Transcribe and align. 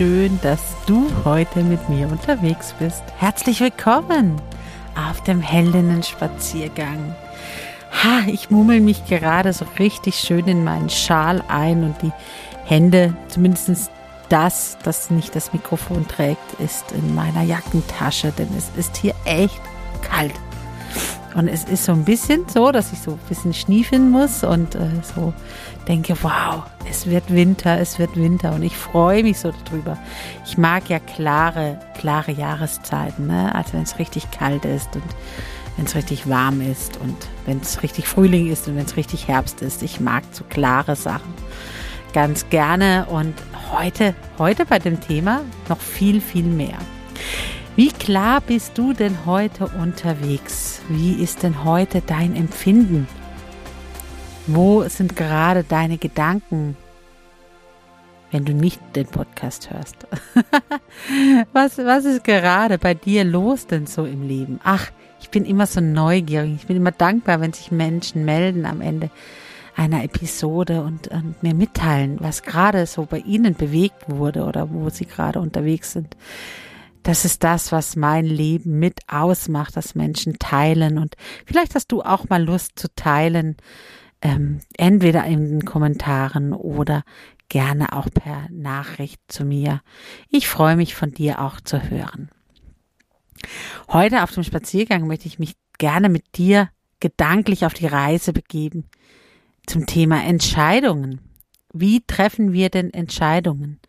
Schön, 0.00 0.40
dass 0.40 0.62
du 0.86 1.10
heute 1.26 1.62
mit 1.62 1.90
mir 1.90 2.08
unterwegs 2.08 2.74
bist. 2.78 3.02
Herzlich 3.18 3.60
willkommen 3.60 4.40
auf 4.96 5.22
dem 5.24 5.42
Heldinnen-Spaziergang. 5.42 7.14
Ha, 8.02 8.22
ich 8.26 8.48
mummel 8.48 8.80
mich 8.80 9.04
gerade 9.04 9.52
so 9.52 9.66
richtig 9.78 10.14
schön 10.14 10.48
in 10.48 10.64
meinen 10.64 10.88
Schal 10.88 11.44
ein 11.48 11.84
und 11.84 12.00
die 12.00 12.12
Hände, 12.64 13.14
zumindest 13.28 13.90
das, 14.30 14.78
das 14.84 15.10
nicht 15.10 15.36
das 15.36 15.52
Mikrofon 15.52 16.08
trägt, 16.08 16.58
ist 16.60 16.92
in 16.92 17.14
meiner 17.14 17.42
Jackentasche, 17.42 18.32
denn 18.32 18.48
es 18.56 18.70
ist 18.78 18.96
hier 18.96 19.14
echt 19.26 19.60
kalt. 20.00 20.32
Und 21.34 21.48
es 21.48 21.64
ist 21.64 21.84
so 21.84 21.92
ein 21.92 22.04
bisschen 22.04 22.44
so, 22.48 22.72
dass 22.72 22.92
ich 22.92 23.00
so 23.00 23.12
ein 23.12 23.28
bisschen 23.28 23.54
schniefen 23.54 24.10
muss 24.10 24.42
und 24.42 24.74
äh, 24.74 24.88
so 25.14 25.32
denke, 25.86 26.14
wow, 26.22 26.64
es 26.88 27.06
wird 27.06 27.32
Winter, 27.32 27.78
es 27.78 27.98
wird 27.98 28.16
Winter 28.16 28.52
und 28.52 28.62
ich 28.62 28.76
freue 28.76 29.22
mich 29.22 29.38
so 29.38 29.52
darüber. 29.64 29.96
Ich 30.44 30.58
mag 30.58 30.88
ja 30.88 30.98
klare, 30.98 31.78
klare 31.98 32.32
Jahreszeiten, 32.32 33.28
ne? 33.28 33.54
also 33.54 33.74
wenn 33.74 33.82
es 33.82 33.98
richtig 33.98 34.30
kalt 34.30 34.64
ist 34.64 34.94
und 34.94 35.04
wenn 35.76 35.86
es 35.86 35.94
richtig 35.94 36.28
warm 36.28 36.60
ist 36.60 36.98
und 36.98 37.16
wenn 37.46 37.60
es 37.60 37.82
richtig 37.82 38.08
Frühling 38.08 38.50
ist 38.50 38.66
und 38.68 38.76
wenn 38.76 38.86
es 38.86 38.96
richtig 38.96 39.28
Herbst 39.28 39.62
ist. 39.62 39.82
Ich 39.82 40.00
mag 40.00 40.24
so 40.32 40.44
klare 40.48 40.96
Sachen 40.96 41.32
ganz 42.12 42.48
gerne 42.48 43.06
und 43.08 43.34
heute, 43.72 44.14
heute 44.38 44.66
bei 44.66 44.78
dem 44.78 45.00
Thema 45.00 45.42
noch 45.68 45.80
viel, 45.80 46.20
viel 46.20 46.44
mehr. 46.44 46.78
Wie 47.80 47.88
klar 47.88 48.42
bist 48.42 48.76
du 48.76 48.92
denn 48.92 49.24
heute 49.24 49.66
unterwegs? 49.66 50.82
Wie 50.90 51.14
ist 51.14 51.42
denn 51.42 51.64
heute 51.64 52.02
dein 52.02 52.36
Empfinden? 52.36 53.08
Wo 54.46 54.86
sind 54.86 55.16
gerade 55.16 55.64
deine 55.64 55.96
Gedanken, 55.96 56.76
wenn 58.30 58.44
du 58.44 58.52
nicht 58.52 58.82
den 58.94 59.06
Podcast 59.06 59.70
hörst? 59.70 60.06
was, 61.54 61.78
was 61.78 62.04
ist 62.04 62.22
gerade 62.22 62.76
bei 62.76 62.92
dir 62.92 63.24
los 63.24 63.66
denn 63.66 63.86
so 63.86 64.04
im 64.04 64.28
Leben? 64.28 64.60
Ach, 64.62 64.90
ich 65.18 65.30
bin 65.30 65.46
immer 65.46 65.64
so 65.64 65.80
neugierig. 65.80 66.56
Ich 66.56 66.66
bin 66.66 66.76
immer 66.76 66.92
dankbar, 66.92 67.40
wenn 67.40 67.54
sich 67.54 67.72
Menschen 67.72 68.26
melden 68.26 68.66
am 68.66 68.82
Ende 68.82 69.08
einer 69.74 70.04
Episode 70.04 70.82
und, 70.82 71.08
und 71.08 71.42
mir 71.42 71.54
mitteilen, 71.54 72.18
was 72.20 72.42
gerade 72.42 72.84
so 72.84 73.06
bei 73.06 73.20
ihnen 73.20 73.54
bewegt 73.54 74.04
wurde 74.06 74.44
oder 74.44 74.68
wo 74.70 74.90
sie 74.90 75.06
gerade 75.06 75.40
unterwegs 75.40 75.92
sind. 75.92 76.14
Das 77.02 77.24
ist 77.24 77.42
das, 77.44 77.72
was 77.72 77.96
mein 77.96 78.26
Leben 78.26 78.78
mit 78.78 79.00
ausmacht, 79.08 79.76
dass 79.76 79.94
Menschen 79.94 80.38
teilen. 80.38 80.98
Und 80.98 81.16
vielleicht 81.46 81.74
hast 81.74 81.92
du 81.92 82.02
auch 82.02 82.28
mal 82.28 82.42
Lust 82.42 82.78
zu 82.78 82.88
teilen, 82.94 83.56
ähm, 84.22 84.60
entweder 84.76 85.24
in 85.24 85.48
den 85.48 85.64
Kommentaren 85.64 86.52
oder 86.52 87.02
gerne 87.48 87.92
auch 87.94 88.08
per 88.12 88.46
Nachricht 88.50 89.20
zu 89.28 89.44
mir. 89.44 89.80
Ich 90.28 90.46
freue 90.46 90.76
mich 90.76 90.94
von 90.94 91.12
dir 91.12 91.40
auch 91.40 91.60
zu 91.60 91.90
hören. 91.90 92.30
Heute 93.88 94.22
auf 94.22 94.32
dem 94.32 94.44
Spaziergang 94.44 95.06
möchte 95.06 95.26
ich 95.26 95.38
mich 95.38 95.54
gerne 95.78 96.08
mit 96.08 96.36
dir 96.36 96.68
gedanklich 97.00 97.64
auf 97.64 97.74
die 97.74 97.86
Reise 97.86 98.32
begeben 98.32 98.84
zum 99.66 99.86
Thema 99.86 100.22
Entscheidungen. 100.22 101.20
Wie 101.72 102.02
treffen 102.06 102.52
wir 102.52 102.68
denn 102.68 102.92
Entscheidungen? 102.92 103.80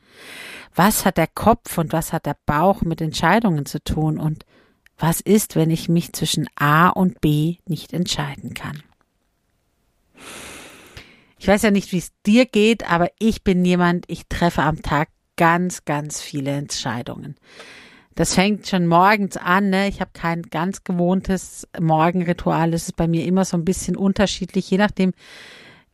Was 0.76 1.06
hat 1.06 1.18
der 1.18 1.28
Kopf 1.28 1.78
und 1.78 1.94
was 1.94 2.14
hat 2.14 2.26
der 2.26 2.38
Bauch 2.46 2.82
mit 2.82 3.02
Entscheidungen 3.02 3.66
zu 3.66 3.84
tun 3.84 4.20
und 4.20 4.46
was 4.98 5.20
ist, 5.20 5.56
wenn 5.56 5.72
ich 5.72 5.90
mich 5.90 6.14
zwischen 6.14 6.48
A 6.56 6.90
und 6.90 7.22
B 7.22 7.58
nicht 7.66 7.92
entscheiden 7.92 8.54
kann. 8.54 8.84
Ich 11.40 11.48
weiß 11.48 11.64
ja 11.64 11.72
nicht, 11.72 11.92
wie 11.92 11.98
es 11.98 12.12
dir 12.26 12.46
geht, 12.46 12.90
aber 12.90 13.10
ich 13.18 13.44
bin 13.44 13.66
jemand, 13.66 14.06
ich 14.08 14.28
treffe 14.28 14.62
am 14.62 14.84
Tag 14.84 15.10
ganz, 15.38 15.86
ganz 15.86 16.22
viele 16.22 16.52
Entscheidungen. 16.52 17.36
Das 18.14 18.36
fängt 18.36 18.68
schon 18.68 18.86
morgens 18.86 19.38
an. 19.38 19.72
Ne? 19.72 19.88
Ich 19.88 20.02
habe 20.02 20.12
kein 20.14 20.44
ganz 20.44 20.84
gewohntes 20.84 21.68
Morgenritual. 21.80 22.74
Es 22.74 22.84
ist 22.84 22.96
bei 22.96 23.08
mir 23.08 23.26
immer 23.26 23.46
so 23.46 23.58
ein 23.58 23.66
bisschen 23.66 23.96
unterschiedlich, 23.96 24.70
je 24.70 24.78
nachdem, 24.78 25.14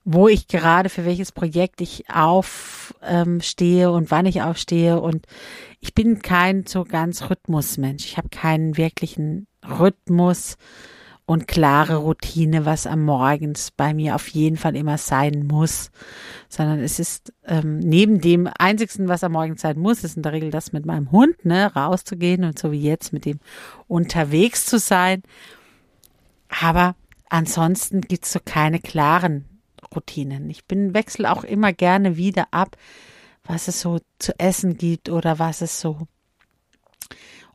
wo 0.10 0.30
ich 0.30 0.48
gerade 0.48 0.88
für 0.88 1.04
welches 1.04 1.34
Projekt 1.34 1.82
ich 1.82 2.06
aufstehe 2.10 3.88
ähm, 3.88 3.94
und 3.94 4.10
wann 4.10 4.26
ich 4.26 4.42
aufstehe. 4.42 5.02
Und 5.02 5.26
ich 5.82 5.94
bin 5.94 6.22
kein 6.22 6.66
so 6.66 6.86
ganz 6.86 7.30
Rhythmusmensch. 7.30 8.06
Ich 8.06 8.16
habe 8.16 8.30
keinen 8.30 8.78
wirklichen 8.78 9.48
Rhythmus 9.68 10.56
und 11.26 11.46
klare 11.46 11.98
Routine, 11.98 12.66
was 12.66 12.88
am 12.88 13.04
Morgens 13.04 13.72
bei 13.72 13.94
mir 13.94 14.16
auf 14.16 14.30
jeden 14.30 14.56
Fall 14.56 14.78
immer 14.78 14.98
sein 14.98 15.46
muss, 15.46 15.92
sondern 16.48 16.80
es 16.80 17.00
ist 17.00 17.34
ähm, 17.46 17.80
neben 17.80 18.22
dem 18.22 18.50
einzigsten, 18.58 19.10
was 19.10 19.26
am 19.26 19.34
Morgen 19.34 19.58
sein 19.58 19.78
muss, 19.78 20.06
ist 20.06 20.16
in 20.16 20.24
der 20.24 20.32
Regel 20.32 20.52
das 20.52 20.72
mit 20.72 20.86
meinem 20.86 21.12
Hund, 21.12 21.44
ne, 21.44 21.76
rauszugehen 21.76 22.46
und 22.46 22.58
so 22.58 22.72
wie 22.72 22.82
jetzt 22.82 23.12
mit 23.12 23.26
dem 23.26 23.42
unterwegs 23.90 24.68
zu 24.68 24.80
sein. 24.80 25.22
Aber 26.48 26.96
ansonsten 27.28 28.00
gibt's 28.00 28.32
so 28.32 28.40
keine 28.46 28.80
klaren 28.80 29.47
Routinen. 29.96 30.50
Ich 30.50 30.66
bin 30.66 30.94
wechsle 30.94 31.32
auch 31.32 31.44
immer 31.44 31.74
gerne 31.74 32.18
wieder 32.18 32.48
ab, 32.52 32.78
was 33.44 33.68
es 33.68 33.82
so 33.82 34.00
zu 34.20 34.38
essen 34.40 34.78
gibt 34.78 35.10
oder 35.10 35.40
was 35.40 35.62
es 35.62 35.80
so, 35.80 36.08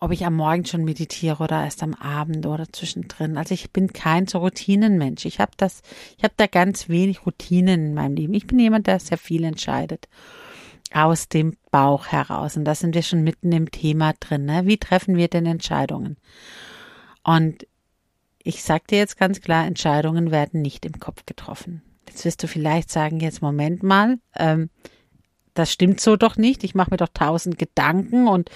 ob 0.00 0.10
ich 0.10 0.24
am 0.24 0.34
Morgen 0.34 0.64
schon 0.64 0.84
meditiere 0.84 1.42
oder 1.42 1.64
erst 1.64 1.82
am 1.82 1.94
Abend 1.94 2.46
oder 2.46 2.66
zwischendrin. 2.72 3.36
Also 3.36 3.54
ich 3.54 3.70
bin 3.70 3.92
kein 3.92 4.26
so 4.26 4.38
Routinenmensch. 4.38 5.24
Ich 5.24 5.38
habe 5.38 5.52
das, 5.56 5.82
ich 6.16 6.24
habe 6.24 6.34
da 6.36 6.46
ganz 6.46 6.88
wenig 6.88 7.26
Routinen 7.26 7.86
in 7.86 7.94
meinem 7.94 8.16
Leben. 8.16 8.34
Ich 8.34 8.46
bin 8.46 8.58
jemand, 8.58 8.86
der 8.86 8.98
sehr 8.98 9.18
viel 9.18 9.44
entscheidet 9.44 10.08
aus 10.92 11.28
dem 11.28 11.56
Bauch 11.70 12.06
heraus. 12.08 12.56
Und 12.56 12.64
da 12.64 12.74
sind 12.74 12.94
wir 12.94 13.02
schon 13.02 13.22
mitten 13.22 13.52
im 13.52 13.70
Thema 13.70 14.12
drin. 14.18 14.44
Ne? 14.44 14.66
Wie 14.66 14.78
treffen 14.78 15.16
wir 15.16 15.28
denn 15.28 15.46
Entscheidungen? 15.46 16.16
Und 17.22 17.66
ich 18.42 18.62
sage 18.62 18.84
dir 18.90 18.98
jetzt 18.98 19.18
ganz 19.18 19.40
klar, 19.40 19.66
Entscheidungen 19.66 20.30
werden 20.30 20.62
nicht 20.62 20.84
im 20.84 20.98
Kopf 20.98 21.24
getroffen. 21.26 21.82
Jetzt 22.12 22.26
wirst 22.26 22.42
du 22.42 22.46
vielleicht 22.46 22.90
sagen, 22.90 23.20
jetzt 23.20 23.40
Moment 23.40 23.82
mal, 23.82 24.18
ähm, 24.36 24.68
das 25.54 25.72
stimmt 25.72 25.98
so 25.98 26.16
doch 26.16 26.36
nicht. 26.36 26.62
Ich 26.62 26.74
mache 26.74 26.90
mir 26.90 26.98
doch 26.98 27.08
tausend 27.08 27.58
Gedanken 27.58 28.28
und 28.28 28.50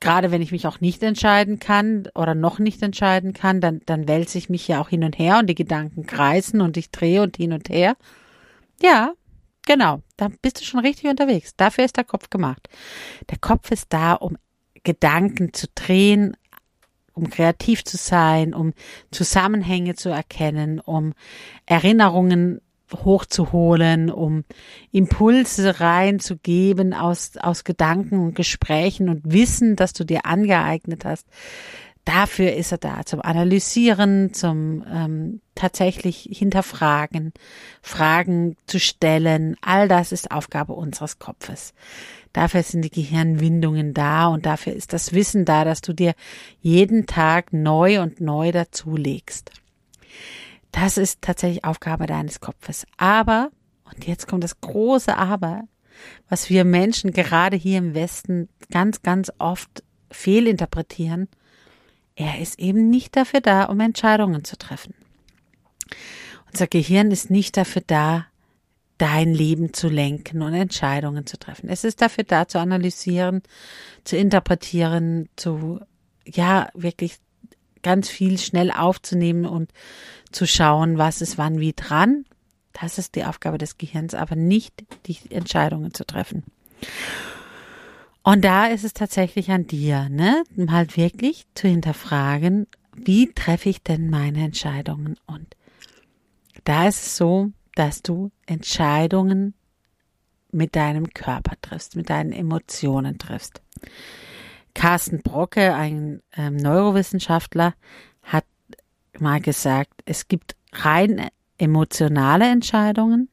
gerade 0.00 0.30
wenn 0.30 0.42
ich 0.42 0.52
mich 0.52 0.66
auch 0.66 0.80
nicht 0.80 1.02
entscheiden 1.02 1.58
kann 1.58 2.08
oder 2.14 2.34
noch 2.34 2.58
nicht 2.58 2.82
entscheiden 2.82 3.32
kann, 3.32 3.62
dann, 3.62 3.80
dann 3.86 4.06
wälze 4.06 4.36
ich 4.36 4.50
mich 4.50 4.68
ja 4.68 4.82
auch 4.82 4.90
hin 4.90 5.02
und 5.02 5.18
her 5.18 5.38
und 5.38 5.46
die 5.46 5.54
Gedanken 5.54 6.04
kreisen 6.04 6.60
und 6.60 6.76
ich 6.76 6.90
drehe 6.90 7.22
und 7.22 7.38
hin 7.38 7.54
und 7.54 7.70
her. 7.70 7.96
Ja, 8.82 9.14
genau, 9.66 10.02
da 10.18 10.28
bist 10.42 10.60
du 10.60 10.64
schon 10.64 10.80
richtig 10.80 11.08
unterwegs. 11.08 11.56
Dafür 11.56 11.86
ist 11.86 11.96
der 11.96 12.04
Kopf 12.04 12.28
gemacht. 12.28 12.68
Der 13.30 13.38
Kopf 13.38 13.70
ist 13.70 13.86
da, 13.94 14.12
um 14.12 14.36
Gedanken 14.82 15.54
zu 15.54 15.68
drehen, 15.74 16.36
um 17.14 17.30
kreativ 17.30 17.84
zu 17.84 17.96
sein, 17.96 18.52
um 18.52 18.74
Zusammenhänge 19.10 19.94
zu 19.94 20.10
erkennen, 20.10 20.80
um 20.80 21.14
Erinnerungen 21.64 22.60
hochzuholen, 22.92 24.10
um 24.10 24.44
Impulse 24.92 25.80
reinzugeben 25.80 26.94
aus, 26.94 27.36
aus 27.38 27.64
Gedanken 27.64 28.18
und 28.18 28.34
Gesprächen 28.34 29.08
und 29.08 29.32
Wissen, 29.32 29.76
das 29.76 29.92
du 29.92 30.04
dir 30.04 30.26
angeeignet 30.26 31.04
hast, 31.04 31.26
dafür 32.04 32.52
ist 32.52 32.72
er 32.72 32.78
da, 32.78 33.04
zum 33.04 33.22
Analysieren, 33.22 34.34
zum 34.34 34.84
ähm, 34.90 35.40
tatsächlich 35.54 36.28
hinterfragen, 36.30 37.32
Fragen 37.82 38.56
zu 38.66 38.78
stellen. 38.78 39.56
All 39.62 39.88
das 39.88 40.12
ist 40.12 40.30
Aufgabe 40.30 40.74
unseres 40.74 41.18
Kopfes. 41.18 41.72
Dafür 42.32 42.62
sind 42.62 42.82
die 42.82 42.90
Gehirnwindungen 42.90 43.94
da 43.94 44.26
und 44.26 44.44
dafür 44.44 44.74
ist 44.74 44.92
das 44.92 45.12
Wissen 45.12 45.44
da, 45.44 45.64
dass 45.64 45.80
du 45.80 45.92
dir 45.92 46.14
jeden 46.60 47.06
Tag 47.06 47.52
neu 47.52 48.02
und 48.02 48.20
neu 48.20 48.50
dazulegst. 48.50 49.52
Das 50.74 50.98
ist 50.98 51.22
tatsächlich 51.22 51.64
Aufgabe 51.64 52.06
deines 52.06 52.40
Kopfes. 52.40 52.84
Aber, 52.96 53.50
und 53.84 54.06
jetzt 54.08 54.26
kommt 54.26 54.42
das 54.42 54.60
große 54.60 55.16
Aber, 55.16 55.62
was 56.28 56.50
wir 56.50 56.64
Menschen 56.64 57.12
gerade 57.12 57.56
hier 57.56 57.78
im 57.78 57.94
Westen 57.94 58.48
ganz, 58.72 59.02
ganz 59.02 59.30
oft 59.38 59.84
fehlinterpretieren, 60.10 61.28
er 62.16 62.40
ist 62.40 62.58
eben 62.58 62.90
nicht 62.90 63.16
dafür 63.16 63.40
da, 63.40 63.64
um 63.64 63.78
Entscheidungen 63.78 64.42
zu 64.42 64.58
treffen. 64.58 64.94
Unser 66.50 66.66
Gehirn 66.66 67.12
ist 67.12 67.30
nicht 67.30 67.56
dafür 67.56 67.82
da, 67.86 68.26
dein 68.98 69.32
Leben 69.32 69.74
zu 69.74 69.88
lenken 69.88 70.42
und 70.42 70.54
Entscheidungen 70.54 71.24
zu 71.24 71.38
treffen. 71.38 71.68
Es 71.68 71.84
ist 71.84 72.02
dafür 72.02 72.24
da, 72.24 72.48
zu 72.48 72.58
analysieren, 72.58 73.42
zu 74.02 74.16
interpretieren, 74.16 75.28
zu, 75.36 75.80
ja, 76.26 76.68
wirklich 76.74 77.18
ganz 77.82 78.08
viel 78.08 78.38
schnell 78.38 78.72
aufzunehmen 78.72 79.44
und 79.46 79.70
zu 80.34 80.46
schauen, 80.46 80.98
was 80.98 81.20
ist 81.20 81.38
wann 81.38 81.60
wie 81.60 81.72
dran. 81.72 82.24
Das 82.72 82.98
ist 82.98 83.14
die 83.14 83.24
Aufgabe 83.24 83.58
des 83.58 83.78
Gehirns, 83.78 84.14
aber 84.14 84.34
nicht 84.36 84.84
die 85.06 85.16
Entscheidungen 85.30 85.94
zu 85.94 86.04
treffen. 86.04 86.42
Und 88.22 88.44
da 88.44 88.66
ist 88.66 88.84
es 88.84 88.94
tatsächlich 88.94 89.50
an 89.50 89.66
dir, 89.66 90.08
ne, 90.08 90.44
halt 90.68 90.96
wirklich 90.96 91.46
zu 91.54 91.68
hinterfragen, 91.68 92.66
wie 92.96 93.32
treffe 93.32 93.68
ich 93.68 93.82
denn 93.82 94.08
meine 94.08 94.44
Entscheidungen? 94.44 95.16
Und 95.26 95.56
da 96.64 96.88
ist 96.88 97.06
es 97.06 97.16
so, 97.16 97.50
dass 97.74 98.02
du 98.02 98.30
Entscheidungen 98.46 99.54
mit 100.52 100.76
deinem 100.76 101.12
Körper 101.12 101.56
triffst, 101.60 101.96
mit 101.96 102.08
deinen 102.08 102.32
Emotionen 102.32 103.18
triffst. 103.18 103.60
Carsten 104.72 105.22
Brocke, 105.22 105.74
ein 105.74 106.22
ähm, 106.36 106.56
Neurowissenschaftler, 106.56 107.74
mal 109.20 109.40
gesagt, 109.40 110.02
es 110.04 110.28
gibt 110.28 110.56
rein 110.72 111.28
emotionale 111.58 112.48
Entscheidungen. 112.50 113.28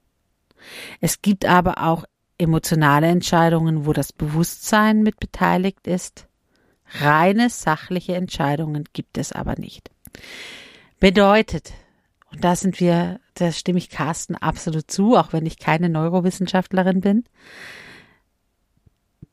Es 1.00 1.22
gibt 1.22 1.45
aber 1.45 1.83
auch 1.83 2.06
emotionale 2.38 3.07
Entscheidungen, 3.07 3.86
wo 3.86 3.94
das 3.94 4.13
Bewusstsein 4.13 5.04
mit 5.04 5.19
beteiligt 5.19 5.88
ist. 5.88 6.28
Reine 7.00 7.50
sachliche 7.50 8.16
Entscheidungen 8.16 8.83
gibt 8.94 9.18
es 9.18 9.31
aber 9.31 9.56
nicht. 9.57 9.92
Bedeutet, 11.00 11.74
und 12.31 12.44
da 12.44 12.56
sind 12.56 12.80
wir, 12.80 13.19
da 13.36 13.51
stimme 13.51 13.80
ich 13.80 13.89
Carsten 13.89 14.36
absolut 14.36 14.89
zu, 14.92 15.16
auch 15.16 15.34
wenn 15.34 15.45
ich 15.45 15.57
keine 15.57 15.89
Neurowissenschaftlerin 15.89 17.01
bin, 17.01 17.24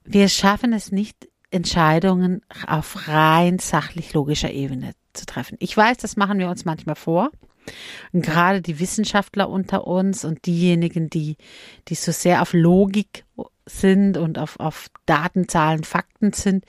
wir 0.04 0.28
schaffen 0.28 0.72
es 0.72 0.92
nicht, 0.92 1.28
Entscheidungen 1.50 2.42
auf 2.66 3.08
rein 3.08 3.58
sachlich 3.58 4.12
logischer 4.12 4.50
Ebene 4.50 4.92
zu 5.18 5.26
treffen. 5.26 5.56
Ich 5.60 5.76
weiß, 5.76 5.98
das 5.98 6.16
machen 6.16 6.38
wir 6.38 6.48
uns 6.48 6.64
manchmal 6.64 6.96
vor. 6.96 7.30
Und 8.12 8.22
gerade 8.22 8.62
die 8.62 8.80
Wissenschaftler 8.80 9.50
unter 9.50 9.86
uns 9.86 10.24
und 10.24 10.46
diejenigen, 10.46 11.10
die, 11.10 11.36
die 11.88 11.94
so 11.94 12.12
sehr 12.12 12.40
auf 12.40 12.54
Logik 12.54 13.24
sind 13.66 14.16
und 14.16 14.38
auf, 14.38 14.58
auf 14.58 14.88
Daten, 15.04 15.48
Zahlen, 15.48 15.84
Fakten 15.84 16.32
sind, 16.32 16.64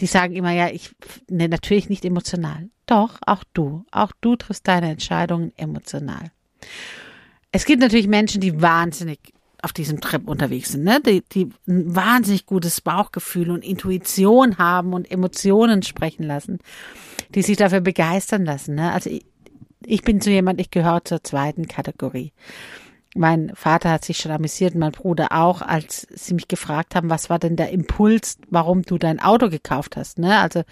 die 0.00 0.06
sagen 0.06 0.34
immer, 0.34 0.52
ja, 0.52 0.68
ich, 0.68 0.90
ne, 1.30 1.48
natürlich 1.48 1.88
nicht 1.88 2.04
emotional. 2.04 2.68
Doch, 2.86 3.18
auch 3.24 3.44
du, 3.54 3.84
auch 3.90 4.12
du 4.20 4.36
triffst 4.36 4.68
deine 4.68 4.90
Entscheidungen 4.90 5.52
emotional. 5.56 6.30
Es 7.52 7.64
gibt 7.64 7.80
natürlich 7.80 8.08
Menschen, 8.08 8.40
die 8.40 8.60
wahnsinnig 8.60 9.18
auf 9.62 9.72
diesem 9.72 10.00
Trip 10.00 10.26
unterwegs 10.26 10.72
sind, 10.72 10.82
ne? 10.82 11.00
die, 11.00 11.22
die 11.32 11.48
ein 11.68 11.94
wahnsinnig 11.94 12.46
gutes 12.46 12.80
Bauchgefühl 12.80 13.50
und 13.50 13.64
Intuition 13.64 14.58
haben 14.58 14.92
und 14.92 15.08
Emotionen 15.08 15.84
sprechen 15.84 16.24
lassen, 16.24 16.58
die 17.34 17.42
sich 17.42 17.56
dafür 17.56 17.80
begeistern 17.80 18.44
lassen. 18.44 18.74
Ne? 18.74 18.92
Also 18.92 19.10
ich 19.84 20.02
bin 20.02 20.20
so 20.20 20.30
jemand, 20.30 20.60
ich 20.60 20.70
gehöre 20.70 21.04
zur 21.04 21.22
zweiten 21.22 21.66
Kategorie. 21.66 22.32
Mein 23.14 23.52
Vater 23.54 23.90
hat 23.90 24.04
sich 24.04 24.16
schon 24.18 24.32
amüsiert, 24.32 24.74
mein 24.74 24.92
Bruder 24.92 25.32
auch, 25.32 25.60
als 25.60 26.06
sie 26.14 26.32
mich 26.32 26.48
gefragt 26.48 26.94
haben, 26.94 27.10
was 27.10 27.28
war 27.28 27.38
denn 27.38 27.56
der 27.56 27.70
Impuls, 27.70 28.38
warum 28.48 28.82
du 28.82 28.96
dein 28.96 29.20
Auto 29.20 29.50
gekauft 29.50 29.96
hast, 29.96 30.18
ne? 30.18 30.38
Also, 30.38 30.62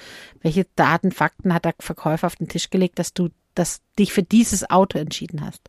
welche 0.41 0.67
Daten, 0.75 1.13
Fakten 1.13 1.53
hat 1.53 1.67
der 1.67 1.75
Verkäufer 1.79 2.29
auf 2.29 2.37
den 2.37 2.49
Tisch 2.49 2.71
gelegt, 2.71 2.99
dass 2.99 3.13
du, 3.13 3.29
dass 3.55 3.83
dich 3.99 4.15
für 4.15 4.23
dieses 4.23 4.71
Auto 4.71 4.99
entschieden 4.99 5.45
hast? 5.45 5.69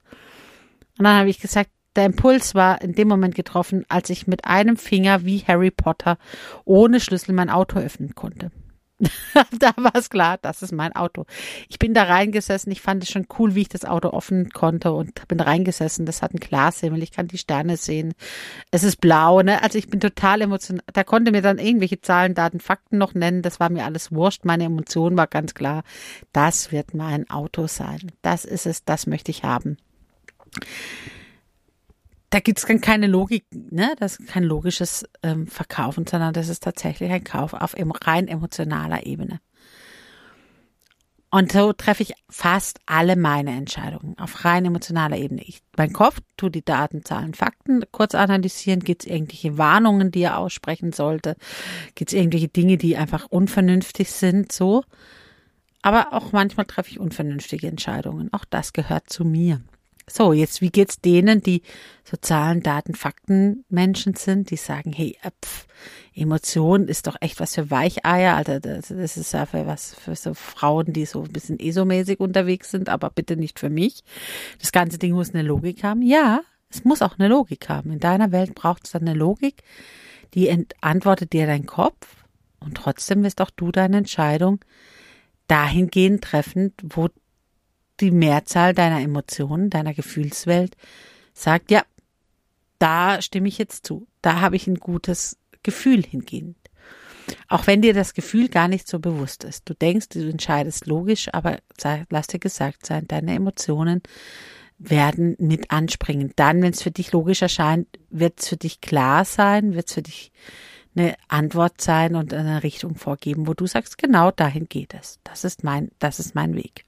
Und 0.98 1.04
dann 1.04 1.18
habe 1.18 1.30
ich 1.30 1.42
gesagt, 1.42 1.72
der 1.98 2.06
Impuls 2.06 2.56
war 2.56 2.82
in 2.82 2.94
dem 2.94 3.10
Moment 3.10 3.36
getroffen, 3.36 3.84
als 3.90 4.10
ich 4.10 4.28
mit 4.28 4.46
einem 4.46 4.78
Finger 4.78 5.26
wie 5.26 5.40
Harry 5.40 5.72
Potter 5.72 6.18
ohne 6.64 7.02
Schlüssel 7.02 7.34
mein 7.34 7.50
Auto 7.50 7.80
öffnen 7.80 8.16
konnte. 8.16 8.50
da 9.60 9.72
war 9.78 9.96
es 9.96 10.10
klar, 10.10 10.38
das 10.42 10.62
ist 10.62 10.72
mein 10.72 10.96
Auto. 10.96 11.26
Ich 11.70 11.80
bin 11.80 11.94
da 11.94 12.04
reingesessen, 12.04 12.72
ich 12.72 12.82
fand 12.82 13.04
es 13.04 13.10
schon 13.10 13.28
cool, 13.38 13.56
wie 13.56 13.62
ich 13.62 13.70
das 13.70 13.86
Auto 13.86 14.10
offen 14.10 14.50
konnte 14.50 14.92
und 14.92 15.28
bin 15.28 15.40
reingesessen. 15.40 16.06
Das 16.06 16.22
hat 16.22 16.32
einen 16.32 16.40
Glashimmel, 16.40 17.04
ich 17.04 17.12
kann 17.12 17.28
die 17.28 17.38
Sterne 17.38 17.78
sehen. 17.78 18.14
Es 18.72 18.84
ist 18.84 19.02
blau, 19.02 19.42
ne? 19.42 19.64
Also 19.64 19.78
ich 19.78 19.88
bin 19.88 20.00
total 20.00 20.42
emotional. 20.42 20.84
Da 20.94 21.04
konnte 21.04 21.32
mir 21.32 21.42
dann 21.42 21.60
irgendwelche 21.60 22.02
Zahlen, 22.02 22.34
Daten, 22.34 22.60
Fakten 22.60 22.98
noch 22.98 23.14
nennen. 23.14 23.42
Das 23.42 23.60
war 23.60 23.70
mir 23.70 23.86
alles 23.86 24.12
wurscht. 24.12 24.46
Meine 24.46 24.66
Emotion 24.66 25.18
war 25.18 25.28
ganz 25.28 25.54
klar. 25.54 25.84
Das 26.34 26.72
wird 26.72 26.94
mein 26.94 27.30
Auto 27.30 27.68
sein. 27.68 28.12
Das 28.22 28.46
ist 28.46 28.66
es, 28.66 28.86
das 28.86 29.08
möchte 29.08 29.32
ich 29.32 29.44
haben 29.44 29.78
da 32.32 32.40
gibt 32.40 32.58
es 32.60 32.82
keine 32.82 33.08
Logik, 33.08 33.46
ne? 33.54 33.94
Das 34.00 34.16
ist 34.16 34.28
kein 34.30 34.44
logisches 34.44 35.06
ähm, 35.22 35.48
Verkaufen, 35.48 36.08
sondern 36.08 36.34
das 36.34 36.48
ist 36.48 36.64
tatsächlich 36.64 37.12
ein 37.12 37.26
Kauf 37.26 37.54
auf 37.54 37.76
rein 37.78 38.28
emotionaler 38.28 39.06
Ebene. 39.06 39.40
Und 41.30 41.52
so 41.52 41.72
treffe 41.72 42.04
ich 42.04 42.14
fast 42.30 42.80
alle 42.86 43.16
meine 43.16 43.52
Entscheidungen 43.52 44.18
auf 44.18 44.44
rein 44.44 44.66
emotionaler 44.66 45.18
Ebene. 45.18 45.42
Ich, 45.44 45.62
mein 45.78 45.94
Kopf 45.94 46.20
tut 46.36 46.56
die 46.56 46.66
Daten, 46.66 47.06
Zahlen, 47.06 47.34
Fakten 47.34 47.84
kurz 47.92 48.16
analysieren. 48.16 48.82
Gibt 48.82 49.04
es 49.04 49.12
irgendwelche 49.12 49.58
Warnungen, 49.58 50.12
die 50.12 50.24
er 50.24 50.38
aussprechen 50.38 50.92
sollte? 50.92 51.36
Gibt 51.96 52.12
es 52.12 52.18
irgendwelche 52.18 52.50
Dinge, 52.50 52.78
die 52.78 52.98
einfach 52.98 53.28
unvernünftig 53.30 54.12
sind? 54.12 54.52
So. 54.52 54.84
Aber 55.82 56.12
auch 56.12 56.34
manchmal 56.34 56.66
treffe 56.66 56.92
ich 56.92 57.00
unvernünftige 57.00 57.68
Entscheidungen. 57.68 58.32
Auch 58.34 58.46
das 58.46 58.74
gehört 58.74 59.10
zu 59.10 59.24
mir. 59.24 59.62
So, 60.14 60.34
jetzt 60.34 60.62
wie 60.62 60.70
geht's 60.70 61.00
denen, 61.00 61.42
die 61.42 61.62
sozialen 62.04 62.62
Daten, 62.62 62.96
Fakten 62.96 63.64
Menschen 63.70 64.16
sind, 64.16 64.52
die 64.52 64.58
sagen, 64.58 64.92
hey, 64.92 65.18
äh, 65.24 65.32
pf, 65.44 65.68
Emotion 66.14 66.88
ist 66.88 67.08
doch 67.08 67.16
echt 67.22 67.40
was 67.40 67.56
für 67.56 67.72
Weicheier, 67.72 68.36
also 68.36 68.60
das, 68.60 68.90
das 68.90 69.16
ist 69.16 69.34
ja 69.34 69.46
für 69.46 69.66
was 69.66 69.96
für 69.96 70.16
so 70.16 70.34
Frauen, 70.34 70.92
die 70.92 71.06
so 71.06 71.24
ein 71.24 71.32
bisschen 71.32 71.60
ESO-mäßig 71.60 72.20
unterwegs 72.20 72.70
sind, 72.72 72.90
aber 72.90 73.10
bitte 73.10 73.38
nicht 73.38 73.60
für 73.60 73.70
mich. 73.70 74.04
Das 74.60 74.74
ganze 74.74 74.98
Ding 74.98 75.14
muss 75.14 75.34
eine 75.34 75.44
Logik 75.44 75.84
haben. 75.84 76.02
Ja, 76.02 76.42
es 76.70 76.84
muss 76.84 77.02
auch 77.02 77.18
eine 77.18 77.30
Logik 77.30 77.70
haben. 77.70 77.92
In 77.92 78.00
deiner 78.00 78.32
Welt 78.32 78.56
braucht 78.56 78.86
es 78.86 78.92
dann 78.92 79.08
eine 79.08 79.18
Logik, 79.18 79.64
die 80.34 80.66
antwortet 80.82 81.32
dir 81.32 81.46
dein 81.46 81.66
Kopf 81.66 82.26
und 82.60 82.76
trotzdem 82.76 83.24
wirst 83.24 83.42
auch 83.42 83.52
du 83.52 83.72
deine 83.72 83.98
Entscheidung 83.98 84.60
dahingehend 85.48 86.24
treffen, 86.24 86.74
wo 86.82 87.10
die 88.02 88.12
Mehrzahl 88.12 88.74
deiner 88.74 89.02
Emotionen, 89.02 89.70
deiner 89.70 89.94
Gefühlswelt 89.94 90.76
sagt, 91.34 91.72
ja, 91.72 91.84
da 92.80 93.22
stimme 93.22 93.48
ich 93.48 93.58
jetzt 93.58 93.86
zu. 93.86 94.08
Da 94.22 94.42
habe 94.42 94.56
ich 94.56 94.68
ein 94.68 94.76
gutes 94.76 95.38
Gefühl 95.64 96.04
hingehend. 96.04 96.58
Auch 97.48 97.68
wenn 97.68 97.82
dir 97.82 97.94
das 97.94 98.14
Gefühl 98.14 98.50
gar 98.50 98.68
nicht 98.68 98.88
so 98.88 99.00
bewusst 99.00 99.44
ist. 99.44 99.70
Du 99.70 99.74
denkst, 99.74 100.10
du 100.10 100.28
entscheidest 100.28 100.88
logisch, 100.88 101.30
aber 101.32 101.60
lass 102.10 102.28
dir 102.28 102.40
gesagt 102.40 102.86
sein, 102.86 103.08
deine 103.08 103.36
Emotionen 103.36 104.02
werden 104.80 105.36
mit 105.40 105.70
anspringen. 105.70 106.34
Dann, 106.36 106.62
wenn 106.62 106.74
es 106.74 106.82
für 106.82 106.92
dich 106.92 107.12
logisch 107.12 107.44
erscheint, 107.44 107.88
wird 108.10 108.40
es 108.40 108.50
für 108.50 108.58
dich 108.58 108.82
klar 108.82 109.26
sein, 109.26 109.76
wird 109.76 109.88
es 109.88 109.94
für 109.94 110.02
dich 110.02 110.32
eine 110.96 111.16
Antwort 111.28 111.80
sein 111.80 112.16
und 112.16 112.34
eine 112.34 112.64
Richtung 112.64 112.96
vorgeben, 112.96 113.48
wo 113.48 113.54
du 113.54 113.68
sagst, 113.68 113.98
genau 113.98 114.32
dahin 114.32 114.68
geht 114.68 114.94
es. 114.94 115.20
Das 115.24 115.44
ist 115.44 115.64
mein, 115.64 115.92
das 116.00 116.20
ist 116.20 116.36
mein 116.36 116.56
Weg. 116.56 116.86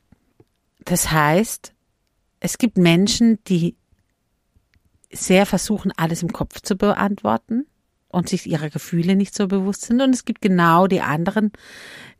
Das 0.85 1.11
heißt, 1.11 1.73
es 2.39 2.57
gibt 2.57 2.77
Menschen, 2.77 3.39
die 3.45 3.75
sehr 5.11 5.45
versuchen, 5.45 5.91
alles 5.95 6.23
im 6.23 6.33
Kopf 6.33 6.61
zu 6.61 6.75
beantworten 6.75 7.65
und 8.09 8.29
sich 8.29 8.45
ihrer 8.47 8.69
Gefühle 8.69 9.15
nicht 9.15 9.33
so 9.33 9.47
bewusst 9.47 9.83
sind. 9.83 10.01
Und 10.01 10.13
es 10.13 10.25
gibt 10.25 10.41
genau 10.41 10.87
die 10.87 11.01
anderen, 11.01 11.51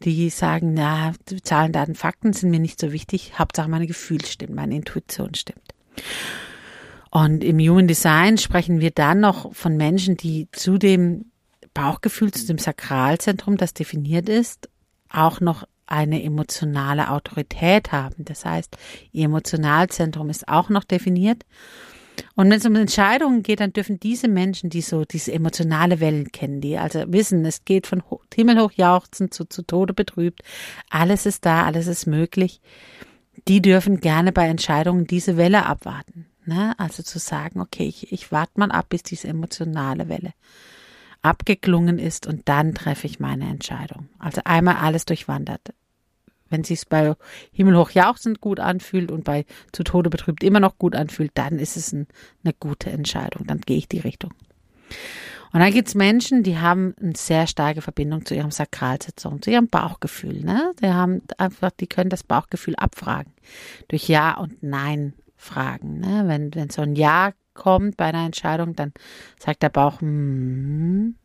die 0.04 0.30
sagen, 0.30 0.74
na, 0.74 1.14
Zahlen, 1.44 1.72
Daten, 1.72 1.96
Fakten 1.96 2.34
sind 2.34 2.50
mir 2.52 2.60
nicht 2.60 2.80
so 2.80 2.92
wichtig. 2.92 3.38
Hauptsache 3.38 3.70
meine 3.70 3.88
Gefühle 3.88 4.26
stimmt, 4.26 4.56
meine 4.56 4.76
Intuition 4.76 5.34
stimmt. 5.36 5.74
Und 7.12 7.44
im 7.44 7.60
Human 7.60 7.88
Design 7.88 8.40
sprechen 8.40 8.80
wir 8.80 8.90
dann 8.90 9.20
noch 9.20 9.54
von 9.54 9.78
Menschen, 9.78 10.18
die 10.18 10.48
zu 10.52 10.80
dem 10.80 11.26
Bauchgefühl, 11.76 12.32
zu 12.32 12.48
dem 12.48 12.58
Sakralzentrum, 12.58 13.58
das 13.58 13.74
definiert 13.74 14.30
ist, 14.30 14.70
auch 15.10 15.40
noch 15.40 15.68
eine 15.86 16.24
emotionale 16.24 17.10
Autorität 17.12 17.92
haben. 17.92 18.26
Das 18.26 18.46
heißt, 18.46 18.78
ihr 19.12 19.26
Emotionalzentrum 19.26 20.30
ist 20.30 20.48
auch 20.48 20.70
noch 20.70 20.84
definiert. 20.84 21.44
Und 22.36 22.50
wenn 22.50 22.58
es 22.58 22.66
um 22.66 22.76
Entscheidungen 22.76 23.44
geht, 23.44 23.60
dann 23.60 23.74
dürfen 23.74 24.00
diese 24.00 24.28
Menschen, 24.28 24.70
die 24.70 24.82
so 24.82 25.04
diese 25.04 25.34
emotionale 25.34 26.00
Wellen 26.00 26.32
kennen, 26.32 26.62
die 26.62 26.78
also 26.78 27.04
wissen, 27.08 27.46
es 27.46 27.66
geht 27.66 27.88
von 27.88 28.04
himmelhoch 28.34 28.72
jauchzen 28.72 29.32
zu, 29.32 29.46
zu 29.46 29.64
Tode 29.64 29.94
betrübt, 29.94 30.42
alles 30.90 31.26
ist 31.26 31.46
da, 31.46 31.66
alles 31.66 31.88
ist 31.88 32.06
möglich, 32.06 32.62
die 33.48 33.62
dürfen 33.62 34.00
gerne 34.00 34.32
bei 34.32 34.48
Entscheidungen 34.48 35.08
diese 35.08 35.38
Welle 35.38 35.66
abwarten. 35.66 36.28
Ne? 36.46 36.74
Also 36.78 37.04
zu 37.04 37.20
sagen, 37.20 37.62
okay, 37.62 37.86
ich, 37.86 38.12
ich 38.12 38.32
warte 38.32 38.60
mal 38.60 38.72
ab, 38.72 38.88
bis 38.90 39.04
diese 39.04 39.28
emotionale 39.28 40.08
Welle 40.10 40.34
abgeklungen 41.24 41.98
ist 41.98 42.28
und 42.28 42.48
dann 42.48 42.76
treffe 42.76 43.08
ich 43.08 43.20
meine 43.20 43.50
Entscheidung. 43.50 44.10
Also 44.20 44.42
einmal 44.46 44.76
alles 44.76 45.06
durchwandert. 45.06 45.74
Wenn 46.50 46.64
sich's 46.64 46.86
bei 46.86 47.16
Himmelhoch 47.52 47.90
jauchzend 47.92 48.40
gut 48.40 48.60
anfühlt 48.60 49.12
und 49.12 49.24
bei 49.24 49.46
zu 49.72 49.84
Tode 49.84 50.12
betrübt 50.12 50.44
immer 50.44 50.60
noch 50.60 50.78
gut 50.78 50.96
anfühlt, 50.96 51.32
dann 51.34 51.58
ist 51.58 51.78
es 51.78 51.92
ein, 51.92 52.08
eine 52.44 52.54
gute 52.54 52.92
Entscheidung. 52.92 53.48
Dann 53.48 53.62
gehe 53.62 53.78
ich 53.78 53.88
die 53.88 54.00
Richtung. 54.00 54.34
Und 55.52 55.60
dann 55.60 55.72
gibt's 55.72 55.96
Menschen, 55.96 56.44
die 56.44 56.58
haben 56.58 56.96
eine 57.02 57.16
sehr 57.16 57.48
starke 57.48 57.82
Verbindung 57.82 58.26
zu 58.26 58.36
ihrem 58.36 58.52
Sakralzentrum, 58.52 59.42
zu 59.42 59.52
ihrem 59.52 59.68
Bauchgefühl. 59.68 60.44
Ne? 60.44 60.74
Die 60.82 60.88
haben 60.88 61.22
einfach, 61.38 61.72
die 61.72 61.88
können 61.88 62.10
das 62.10 62.24
Bauchgefühl 62.24 62.76
abfragen. 62.76 63.34
Durch 63.88 64.08
Ja 64.08 64.38
und 64.38 64.62
Nein 64.62 65.14
fragen. 65.38 66.00
Ne? 66.00 66.24
Wenn, 66.26 66.54
wenn 66.56 66.70
so 66.70 66.82
ein 66.82 66.96
Ja 66.96 67.34
kommt 67.54 67.98
bei 67.98 68.06
einer 68.06 68.26
Entscheidung, 68.26 68.76
dann 68.76 68.94
sagt 69.40 69.64
der 69.64 69.70
Bauch, 69.70 70.02
mm. 70.02 71.16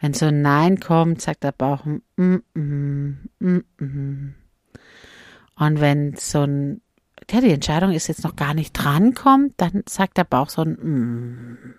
wenn 0.00 0.14
so 0.14 0.26
ein 0.26 0.42
Nein 0.42 0.80
kommt, 0.80 1.20
sagt 1.20 1.44
der 1.44 1.52
Bauch, 1.52 1.84
mm, 1.84 2.36
mm, 2.54 3.28
mm, 3.38 3.64
mm. 3.78 4.34
Und 5.56 5.80
wenn 5.80 6.14
so 6.16 6.42
ein, 6.42 6.80
ja, 7.30 7.40
die 7.40 7.50
Entscheidung 7.50 7.92
ist 7.92 8.06
jetzt 8.06 8.24
noch 8.24 8.36
gar 8.36 8.54
nicht 8.54 8.72
dran 8.72 9.14
kommt, 9.14 9.54
dann 9.56 9.82
sagt 9.88 10.16
der 10.16 10.24
Bauch 10.24 10.48
so 10.48 10.62
ein, 10.62 10.72
mm. 10.72 11.74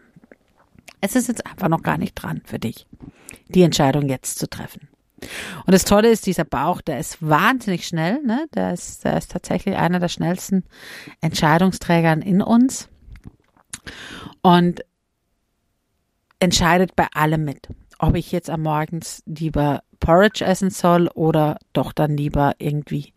Es 1.01 1.15
ist 1.15 1.29
jetzt 1.29 1.45
einfach 1.45 1.69
noch 1.69 1.81
gar 1.81 1.97
nicht 1.97 2.15
dran 2.15 2.41
für 2.43 2.59
dich, 2.59 2.85
die 3.47 3.63
Entscheidung 3.63 4.09
jetzt 4.09 4.37
zu 4.37 4.49
treffen. 4.49 4.89
Und 5.65 5.73
das 5.73 5.85
Tolle 5.85 6.09
ist, 6.09 6.25
dieser 6.25 6.45
Bauch, 6.45 6.81
der 6.81 6.99
ist 6.99 7.17
wahnsinnig 7.21 7.87
schnell, 7.87 8.21
ne? 8.23 8.47
Der 8.53 8.73
ist, 8.73 9.03
der 9.03 9.17
ist 9.17 9.31
tatsächlich 9.31 9.75
einer 9.75 9.99
der 9.99 10.07
schnellsten 10.07 10.63
Entscheidungsträgern 11.21 12.21
in 12.21 12.41
uns 12.41 12.89
und 14.41 14.83
entscheidet 16.39 16.95
bei 16.95 17.07
allem 17.13 17.45
mit. 17.45 17.67
Ob 17.97 18.15
ich 18.15 18.31
jetzt 18.31 18.49
am 18.49 18.61
Morgens 18.61 19.21
lieber 19.25 19.83
Porridge 19.99 20.45
essen 20.45 20.69
soll 20.69 21.09
oder 21.09 21.57
doch 21.73 21.91
dann 21.91 22.15
lieber 22.15 22.53
irgendwie 22.57 23.13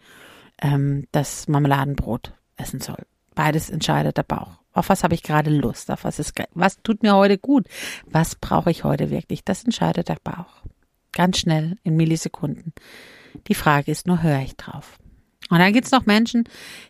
ähm, 0.60 1.06
das 1.12 1.46
Marmeladenbrot 1.48 2.32
essen 2.56 2.80
soll. 2.80 3.04
Beides 3.34 3.70
entscheidet 3.70 4.16
der 4.16 4.24
Bauch. 4.24 4.58
Auf 4.72 4.88
was 4.88 5.04
habe 5.04 5.14
ich 5.14 5.22
gerade 5.22 5.50
Lust? 5.50 5.90
Auf 5.90 6.04
was 6.04 6.18
ist, 6.18 6.32
was 6.54 6.82
tut 6.82 7.02
mir 7.02 7.14
heute 7.14 7.38
gut? 7.38 7.66
Was 8.06 8.34
brauche 8.34 8.70
ich 8.70 8.84
heute 8.84 9.10
wirklich? 9.10 9.44
Das 9.44 9.64
entscheidet 9.64 10.08
der 10.08 10.18
Bauch. 10.22 10.62
Ganz 11.12 11.38
schnell 11.38 11.76
in 11.82 11.96
Millisekunden. 11.96 12.72
Die 13.48 13.54
Frage 13.54 13.90
ist 13.90 14.06
nur, 14.06 14.22
höre 14.22 14.40
ich 14.40 14.56
drauf? 14.56 14.98
Und 15.50 15.58
dann 15.58 15.72
gibt 15.72 15.86
es 15.86 15.92
noch 15.92 16.06
Menschen, 16.06 16.44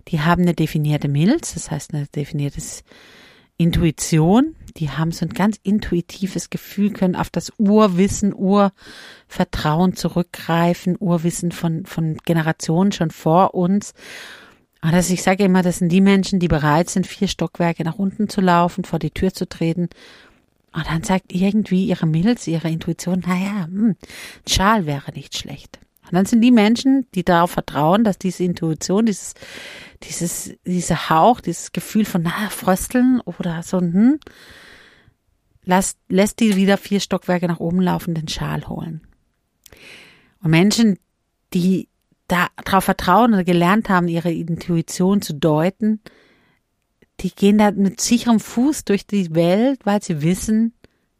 die 0.09 0.21
haben 0.21 0.43
eine 0.43 0.55
definierte 0.55 1.09
Milz, 1.09 1.55
das 1.55 1.71
heißt 1.71 1.95
eine 1.95 2.07
definierte 2.07 2.61
Intuition. 3.63 4.57
Die 4.77 4.91
haben 4.91 5.13
so 5.13 5.27
ein 5.27 5.35
ganz 5.35 5.59
intuitives 5.63 6.51
Gefühl, 6.51 6.93
können 6.93 7.17
auf 7.17 7.31
das 7.31 7.53
Urwissen, 7.59 8.35
Urvertrauen 8.35 9.95
zurückgreifen, 9.95 10.97
Urwissen 10.99 11.53
von, 11.53 11.85
von 11.85 12.17
Generationen 12.25 12.93
schon 12.93 13.11
vor 13.11 13.55
uns. 13.55 13.93
Und 14.83 14.93
das, 14.93 15.11
ich 15.11 15.23
sage 15.23 15.45
immer, 15.45 15.63
das 15.63 15.79
sind 15.79 15.91
die 15.91 16.01
Menschen, 16.01 16.41
die 16.41 16.49
bereit 16.49 16.91
sind, 16.91 17.07
vier 17.07 17.29
Stockwerke 17.29 17.85
nach 17.85 17.99
unten 17.99 18.29
zu 18.29 18.41
laufen, 18.41 18.85
vor 18.85 18.99
die 18.99 19.11
Tür 19.11 19.33
zu 19.33 19.49
treten 19.49 19.89
und 20.73 20.87
dann 20.89 21.03
sagt 21.03 21.33
irgendwie 21.33 21.87
ihre 21.87 22.07
Milz, 22.07 22.47
ihre 22.47 22.71
Intuition, 22.71 23.23
naja, 23.27 23.67
hm, 23.67 23.97
Schal 24.49 24.87
wäre 24.87 25.13
nicht 25.13 25.37
schlecht. 25.37 25.79
Und 26.13 26.17
dann 26.17 26.27
sind 26.27 26.43
die 26.43 26.51
Menschen, 26.51 27.07
die 27.15 27.25
darauf 27.25 27.53
vertrauen, 27.53 28.05
dass 28.05 28.19
diese 28.19 28.45
Intuition, 28.45 29.07
dieses, 29.07 29.33
dieses, 30.03 30.53
dieser 30.67 31.09
Hauch, 31.09 31.41
dieses 31.41 31.73
Gefühl 31.73 32.05
von, 32.05 32.23
na, 32.23 32.51
Frösteln 32.51 33.23
oder 33.25 33.63
so, 33.63 33.81
hm, 33.81 34.21
lässt, 35.65 35.97
lässt 36.11 36.41
die 36.41 36.55
wieder 36.55 36.77
vier 36.77 37.01
Stockwerke 37.01 37.49
nach 37.49 37.61
oben 37.61 37.81
laufen, 37.81 38.13
den 38.13 38.29
Schal 38.29 38.69
holen. 38.69 39.01
Und 40.43 40.51
Menschen, 40.51 40.99
die 41.55 41.89
darauf 42.29 42.85
vertrauen 42.85 43.33
oder 43.33 43.45
gelernt 43.45 43.89
haben, 43.89 44.07
ihre 44.07 44.33
Intuition 44.33 45.23
zu 45.23 45.33
deuten, 45.33 46.03
die 47.21 47.31
gehen 47.31 47.57
da 47.57 47.71
mit 47.71 48.03
sicherem 48.03 48.39
Fuß 48.39 48.85
durch 48.85 49.07
die 49.07 49.35
Welt, 49.35 49.81
weil 49.85 50.03
sie 50.03 50.21
wissen, 50.21 50.75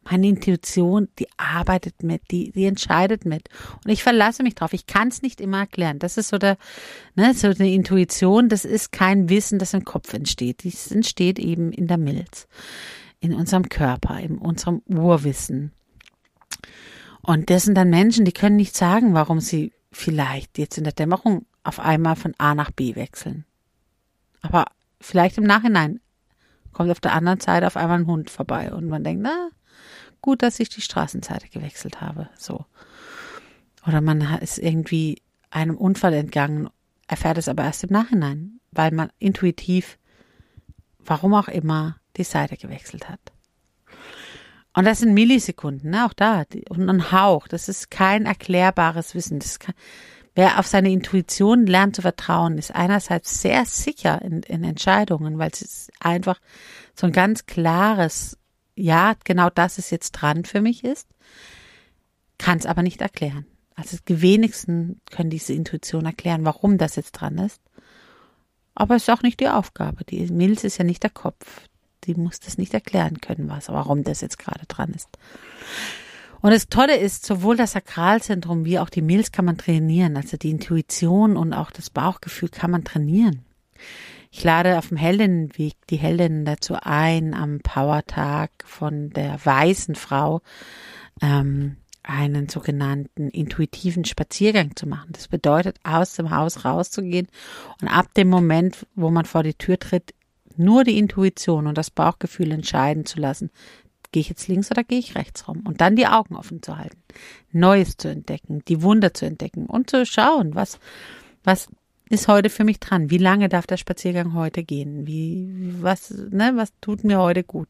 meine 0.09 0.27
Intuition, 0.27 1.07
die 1.19 1.27
arbeitet 1.37 2.03
mit, 2.03 2.21
die, 2.31 2.51
die 2.51 2.65
entscheidet 2.65 3.25
mit. 3.25 3.49
Und 3.83 3.91
ich 3.91 4.03
verlasse 4.03 4.43
mich 4.43 4.55
drauf. 4.55 4.73
Ich 4.73 4.85
kann 4.87 5.07
es 5.07 5.21
nicht 5.21 5.41
immer 5.41 5.59
erklären. 5.59 5.99
Das 5.99 6.17
ist 6.17 6.29
so 6.29 6.37
der, 6.37 6.57
ne, 7.15 7.33
so 7.33 7.47
eine 7.47 7.71
Intuition, 7.73 8.49
das 8.49 8.65
ist 8.65 8.91
kein 8.91 9.29
Wissen, 9.29 9.59
das 9.59 9.73
im 9.73 9.85
Kopf 9.85 10.13
entsteht. 10.13 10.65
Das 10.65 10.91
entsteht 10.91 11.39
eben 11.39 11.71
in 11.71 11.87
der 11.87 11.97
Milz, 11.97 12.47
in 13.19 13.33
unserem 13.33 13.69
Körper, 13.69 14.19
in 14.19 14.37
unserem 14.37 14.81
Urwissen. 14.87 15.71
Und 17.21 17.49
das 17.49 17.63
sind 17.63 17.75
dann 17.75 17.89
Menschen, 17.89 18.25
die 18.25 18.33
können 18.33 18.57
nicht 18.57 18.75
sagen, 18.75 19.13
warum 19.13 19.39
sie 19.39 19.71
vielleicht 19.91 20.57
jetzt 20.57 20.77
in 20.77 20.83
der 20.83 20.93
Dämmerung 20.93 21.45
auf 21.63 21.79
einmal 21.79 22.15
von 22.15 22.33
A 22.37 22.55
nach 22.55 22.71
B 22.71 22.95
wechseln. 22.95 23.45
Aber 24.41 24.65
vielleicht 24.99 25.37
im 25.37 25.45
Nachhinein 25.45 26.01
kommt 26.73 26.91
auf 26.91 26.99
der 26.99 27.13
anderen 27.13 27.39
Seite 27.39 27.67
auf 27.67 27.77
einmal 27.77 27.99
ein 27.99 28.07
Hund 28.07 28.29
vorbei 28.29 28.73
und 28.73 28.87
man 28.87 29.03
denkt, 29.03 29.21
na, 29.23 29.49
gut, 30.23 30.41
dass 30.41 30.59
ich 30.59 30.69
die 30.69 30.81
Straßenseite 30.81 31.49
gewechselt 31.49 32.01
habe, 32.01 32.29
so. 32.35 32.65
Oder 33.85 34.01
man 34.01 34.21
ist 34.39 34.57
irgendwie 34.57 35.21
einem 35.51 35.77
Unfall 35.77 36.13
entgangen, 36.13 36.69
erfährt 37.07 37.37
es 37.37 37.47
aber 37.47 37.63
erst 37.63 37.83
im 37.83 37.91
Nachhinein, 37.91 38.59
weil 38.71 38.91
man 38.91 39.11
intuitiv, 39.19 39.99
warum 40.99 41.35
auch 41.35 41.49
immer, 41.49 41.97
die 42.17 42.23
Seite 42.23 42.57
gewechselt 42.57 43.09
hat. 43.09 43.19
Und 44.73 44.85
das 44.85 44.99
sind 44.99 45.13
Millisekunden, 45.13 45.91
ne? 45.91 46.05
auch 46.05 46.13
da. 46.13 46.45
Und 46.69 46.89
ein 46.89 47.11
Hauch, 47.11 47.47
das 47.47 47.69
ist 47.69 47.91
kein 47.91 48.25
erklärbares 48.25 49.13
Wissen. 49.13 49.39
Kann, 49.59 49.75
Wer 50.35 50.57
auf 50.57 50.65
seine 50.65 50.91
Intuition 50.91 51.67
lernt 51.67 51.95
zu 51.95 52.01
vertrauen, 52.01 52.57
ist 52.57 52.73
einerseits 52.73 53.41
sehr 53.41 53.65
sicher 53.65 54.19
in, 54.23 54.41
in 54.41 54.63
Entscheidungen, 54.63 55.37
weil 55.37 55.51
es 55.51 55.91
einfach 55.99 56.39
so 56.95 57.05
ein 57.05 57.13
ganz 57.13 57.45
klares, 57.45 58.37
ja, 58.75 59.13
genau 59.23 59.49
das 59.49 59.77
ist 59.77 59.91
jetzt 59.91 60.11
dran 60.11 60.45
für 60.45 60.61
mich 60.61 60.83
ist, 60.83 61.07
kann 62.37 62.57
es 62.57 62.65
aber 62.65 62.83
nicht 62.83 63.01
erklären. 63.01 63.45
Also 63.75 63.97
die 64.07 64.21
wenigsten 64.21 65.01
können 65.11 65.29
diese 65.29 65.53
Intuition 65.53 66.05
erklären, 66.05 66.45
warum 66.45 66.77
das 66.77 66.95
jetzt 66.95 67.13
dran 67.13 67.37
ist. 67.37 67.61
Aber 68.75 68.95
es 68.95 69.03
ist 69.03 69.09
auch 69.09 69.21
nicht 69.21 69.39
die 69.39 69.47
Aufgabe. 69.47 70.03
Die 70.03 70.25
Milz 70.27 70.63
ist 70.63 70.77
ja 70.77 70.83
nicht 70.83 71.03
der 71.03 71.09
Kopf. 71.09 71.67
Die 72.05 72.15
muss 72.15 72.39
das 72.39 72.57
nicht 72.57 72.73
erklären 72.73 73.21
können, 73.21 73.49
was, 73.49 73.69
warum 73.69 74.03
das 74.03 74.21
jetzt 74.21 74.39
gerade 74.39 74.65
dran 74.67 74.91
ist. 74.91 75.09
Und 76.41 76.51
das 76.51 76.67
Tolle 76.67 76.97
ist, 76.97 77.25
sowohl 77.25 77.55
das 77.55 77.71
Sakralzentrum 77.71 78.65
wie 78.65 78.77
auch 78.77 78.89
die 78.89 79.01
Milz 79.01 79.31
kann 79.31 79.45
man 79.45 79.57
trainieren. 79.57 80.17
Also 80.17 80.35
die 80.35 80.49
Intuition 80.49 81.37
und 81.37 81.53
auch 81.53 81.71
das 81.71 81.89
Bauchgefühl 81.89 82.49
kann 82.49 82.71
man 82.71 82.83
trainieren. 82.83 83.45
Ich 84.35 84.43
lade 84.43 84.79
auf 84.79 84.87
dem 84.87 84.97
Heldinnenweg 84.97 85.75
die 85.91 85.97
Heldinnen 85.97 86.43
dazu 86.43 86.75
ein, 86.81 87.35
am 87.35 87.59
Powertag 87.59 88.49
von 88.65 89.11
der 89.11 89.37
weißen 89.45 89.93
Frau 89.93 90.41
ähm, 91.21 91.77
einen 92.01 92.49
sogenannten 92.49 93.29
intuitiven 93.29 94.05
Spaziergang 94.05 94.75
zu 94.75 94.87
machen. 94.87 95.11
Das 95.11 95.27
bedeutet, 95.27 95.77
aus 95.83 96.15
dem 96.15 96.31
Haus 96.31 96.65
rauszugehen 96.65 97.27
und 97.79 97.87
ab 97.89 98.11
dem 98.15 98.27
Moment, 98.27 98.87
wo 98.95 99.11
man 99.11 99.25
vor 99.25 99.43
die 99.43 99.53
Tür 99.53 99.77
tritt, 99.77 100.15
nur 100.57 100.83
die 100.83 100.97
Intuition 100.97 101.67
und 101.67 101.77
das 101.77 101.91
Bauchgefühl 101.91 102.51
entscheiden 102.51 103.05
zu 103.05 103.19
lassen, 103.19 103.51
Gehe 104.11 104.21
ich 104.21 104.29
jetzt 104.29 104.47
links 104.47 104.69
oder 104.69 104.83
gehe 104.83 104.99
ich 104.99 105.15
rechts 105.15 105.47
rum? 105.47 105.63
Und 105.65 105.81
dann 105.81 105.95
die 105.95 106.05
Augen 106.05 106.35
offen 106.35 106.61
zu 106.61 106.77
halten, 106.77 107.01
Neues 107.51 107.97
zu 107.97 108.09
entdecken, 108.09 108.61
die 108.67 108.83
Wunder 108.83 109.15
zu 109.15 109.25
entdecken 109.25 109.65
und 109.65 109.89
zu 109.89 110.05
schauen, 110.05 110.53
was, 110.53 110.79
was 111.43 111.67
ist 112.09 112.27
heute 112.27 112.49
für 112.49 112.63
mich 112.63 112.79
dran? 112.79 113.09
Wie 113.09 113.17
lange 113.17 113.49
darf 113.49 113.65
der 113.65 113.77
Spaziergang 113.77 114.33
heute 114.33 114.63
gehen? 114.63 115.07
Wie, 115.07 115.73
was, 115.81 116.11
ne, 116.11 116.53
was 116.55 116.73
tut 116.81 117.03
mir 117.03 117.19
heute 117.19 117.43
gut? 117.43 117.69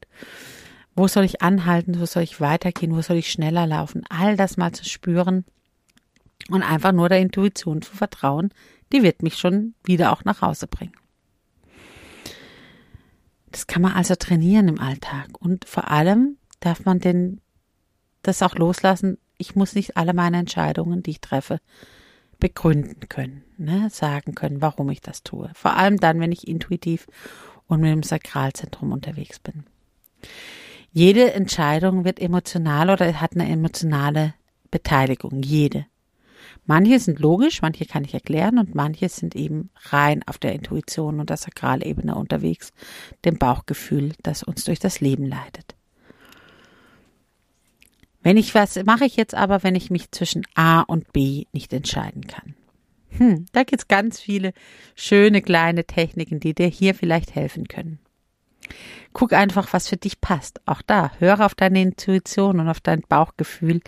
Wo 0.95 1.07
soll 1.07 1.23
ich 1.23 1.41
anhalten? 1.41 1.99
Wo 1.99 2.05
soll 2.05 2.23
ich 2.23 2.41
weitergehen? 2.41 2.95
Wo 2.95 3.01
soll 3.01 3.17
ich 3.17 3.31
schneller 3.31 3.65
laufen? 3.65 4.03
All 4.09 4.35
das 4.35 4.57
mal 4.57 4.71
zu 4.71 4.85
spüren 4.85 5.45
und 6.49 6.63
einfach 6.63 6.91
nur 6.91 7.09
der 7.09 7.19
Intuition 7.19 7.81
zu 7.81 7.95
vertrauen, 7.95 8.53
die 8.91 9.03
wird 9.03 9.23
mich 9.23 9.37
schon 9.37 9.75
wieder 9.83 10.11
auch 10.11 10.23
nach 10.23 10.41
Hause 10.41 10.67
bringen. 10.67 10.93
Das 13.51 13.67
kann 13.67 13.81
man 13.81 13.93
also 13.93 14.15
trainieren 14.15 14.67
im 14.67 14.79
Alltag. 14.79 15.29
Und 15.39 15.65
vor 15.65 15.89
allem 15.89 16.37
darf 16.59 16.85
man 16.85 16.99
denn 16.99 17.39
das 18.23 18.41
auch 18.41 18.55
loslassen. 18.55 19.17
Ich 19.37 19.55
muss 19.55 19.75
nicht 19.75 19.95
alle 19.95 20.13
meine 20.13 20.37
Entscheidungen, 20.37 21.03
die 21.03 21.11
ich 21.11 21.21
treffe, 21.21 21.59
begründen 22.39 23.07
können, 23.09 23.43
ne? 23.57 23.89
sagen 23.89 24.35
können, 24.35 24.61
warum 24.61 24.89
ich 24.89 25.01
das 25.01 25.23
tue. 25.23 25.51
Vor 25.53 25.75
allem 25.75 25.97
dann, 25.97 26.19
wenn 26.19 26.31
ich 26.31 26.47
intuitiv 26.47 27.07
und 27.67 27.81
mit 27.81 27.91
dem 27.91 28.03
Sakralzentrum 28.03 28.91
unterwegs 28.91 29.39
bin. 29.39 29.65
Jede 30.91 31.33
Entscheidung 31.33 32.05
wird 32.05 32.19
emotional 32.19 32.89
oder 32.89 33.19
hat 33.19 33.33
eine 33.33 33.49
emotionale 33.49 34.35
Beteiligung. 34.69 35.41
Jede. 35.41 35.85
Manche 36.65 36.99
sind 36.99 37.19
logisch, 37.19 37.61
manche 37.61 37.85
kann 37.85 38.03
ich 38.03 38.13
erklären 38.13 38.57
und 38.57 38.75
manche 38.75 39.09
sind 39.09 39.35
eben 39.35 39.69
rein 39.89 40.21
auf 40.27 40.37
der 40.37 40.53
Intuition 40.53 41.19
und 41.19 41.29
der 41.29 41.37
Sakralebene 41.37 42.15
unterwegs, 42.15 42.71
dem 43.25 43.37
Bauchgefühl, 43.37 44.13
das 44.21 44.43
uns 44.43 44.63
durch 44.63 44.79
das 44.79 45.01
Leben 45.01 45.25
leitet. 45.25 45.75
Wenn 48.24 48.38
ich 48.38 48.56
was 48.56 48.82
mache 48.86 49.06
ich 49.06 49.18
jetzt 49.18 49.36
aber, 49.36 49.63
wenn 49.63 49.75
ich 49.75 49.92
mich 49.92 50.12
zwischen 50.12 50.46
A 50.56 50.82
und 50.82 51.12
B 51.12 51.46
nicht 51.51 51.74
entscheiden 51.74 52.25
kann? 52.25 52.56
Hm, 53.18 53.46
da 53.51 53.63
gibt's 53.63 53.88
ganz 53.88 54.20
viele 54.20 54.53
schöne 54.96 55.42
kleine 55.42 55.86
Techniken, 55.86 56.39
die 56.39 56.56
dir 56.56 56.68
hier 56.68 56.96
vielleicht 56.96 57.36
helfen 57.36 57.68
können. 57.68 58.00
Guck 59.12 59.34
einfach, 59.34 59.74
was 59.74 59.89
für 59.89 59.98
dich 59.98 60.22
passt. 60.22 60.62
Auch 60.65 60.82
da, 60.82 61.12
höre 61.20 61.46
auf 61.46 61.53
deine 61.53 61.82
Intuition 61.82 62.60
und 62.60 62.70
auf 62.70 62.80
dein 62.80 63.01
Bauchgefühl, 63.01 63.82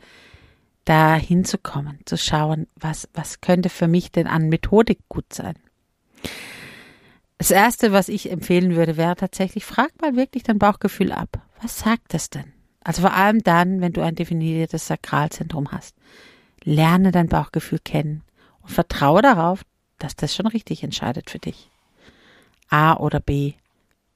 da 0.84 1.15
hinzukommen, 1.15 2.00
zu 2.06 2.18
schauen, 2.18 2.68
was, 2.75 3.10
was 3.13 3.42
könnte 3.42 3.70
für 3.70 3.88
mich 3.88 4.12
denn 4.12 4.27
an 4.27 4.50
Methodik 4.50 5.00
gut 5.10 5.34
sein. 5.34 5.56
Das 7.39 7.50
erste, 7.51 7.92
was 7.92 8.08
ich 8.08 8.32
empfehlen 8.32 8.75
würde, 8.75 8.96
wäre 8.96 9.15
tatsächlich, 9.15 9.65
frag 9.65 9.89
mal 10.01 10.15
wirklich 10.15 10.44
dein 10.44 10.60
Bauchgefühl 10.60 11.12
ab. 11.12 11.42
Was 11.62 11.80
sagt 11.80 12.13
es 12.13 12.30
denn? 12.30 12.54
Also 12.86 13.01
vor 13.01 13.13
allem 13.13 13.42
dann, 13.42 13.82
wenn 13.82 13.94
du 13.94 14.01
ein 14.01 14.13
definiertes 14.13 14.86
Sakralzentrum 14.86 15.72
hast. 15.72 15.96
Lerne 16.63 17.12
dein 17.12 17.27
Bauchgefühl 17.27 17.80
kennen 17.80 18.22
und 18.62 18.70
vertraue 18.70 19.24
darauf, 19.24 19.65
dass 19.98 20.15
das 20.15 20.36
schon 20.36 20.46
richtig 20.46 20.84
entscheidet 20.84 21.32
für 21.32 21.39
dich. 21.39 21.72
A 22.70 22.96
oder 22.98 23.20
B. 23.20 23.54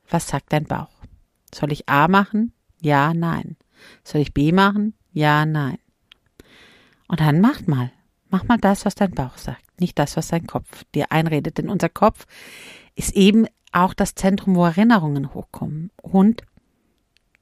Was 0.08 0.28
sagt 0.28 0.54
dein 0.54 0.66
Bauch? 0.66 0.92
Soll 1.54 1.72
ich 1.72 1.90
A 1.90 2.08
machen? 2.08 2.54
Ja, 2.80 3.16
nein. 3.16 3.58
Soll 4.04 4.22
ich 4.22 4.36
B 4.36 4.52
machen? 4.52 4.94
Ja, 5.14 5.48
nein. 5.48 5.80
Und 7.08 7.22
dann 7.22 7.42
mach 7.42 7.66
mal. 7.66 7.92
Mach 8.30 8.44
mal 8.44 8.60
das, 8.60 8.86
was 8.86 8.94
dein 8.94 9.16
Bauch 9.16 9.38
sagt, 9.38 9.64
nicht 9.82 9.98
das, 9.98 10.16
was 10.16 10.28
dein 10.28 10.46
Kopf 10.46 10.84
dir 10.94 11.12
einredet. 11.12 11.58
Denn 11.58 11.70
unser 11.70 11.90
Kopf 11.90 12.28
ist 12.94 13.16
eben 13.16 13.48
auch 13.72 13.96
das 13.96 14.14
Zentrum, 14.14 14.56
wo 14.56 14.66
Erinnerungen 14.66 15.34
hochkommen. 15.34 15.90
Und 16.04 16.44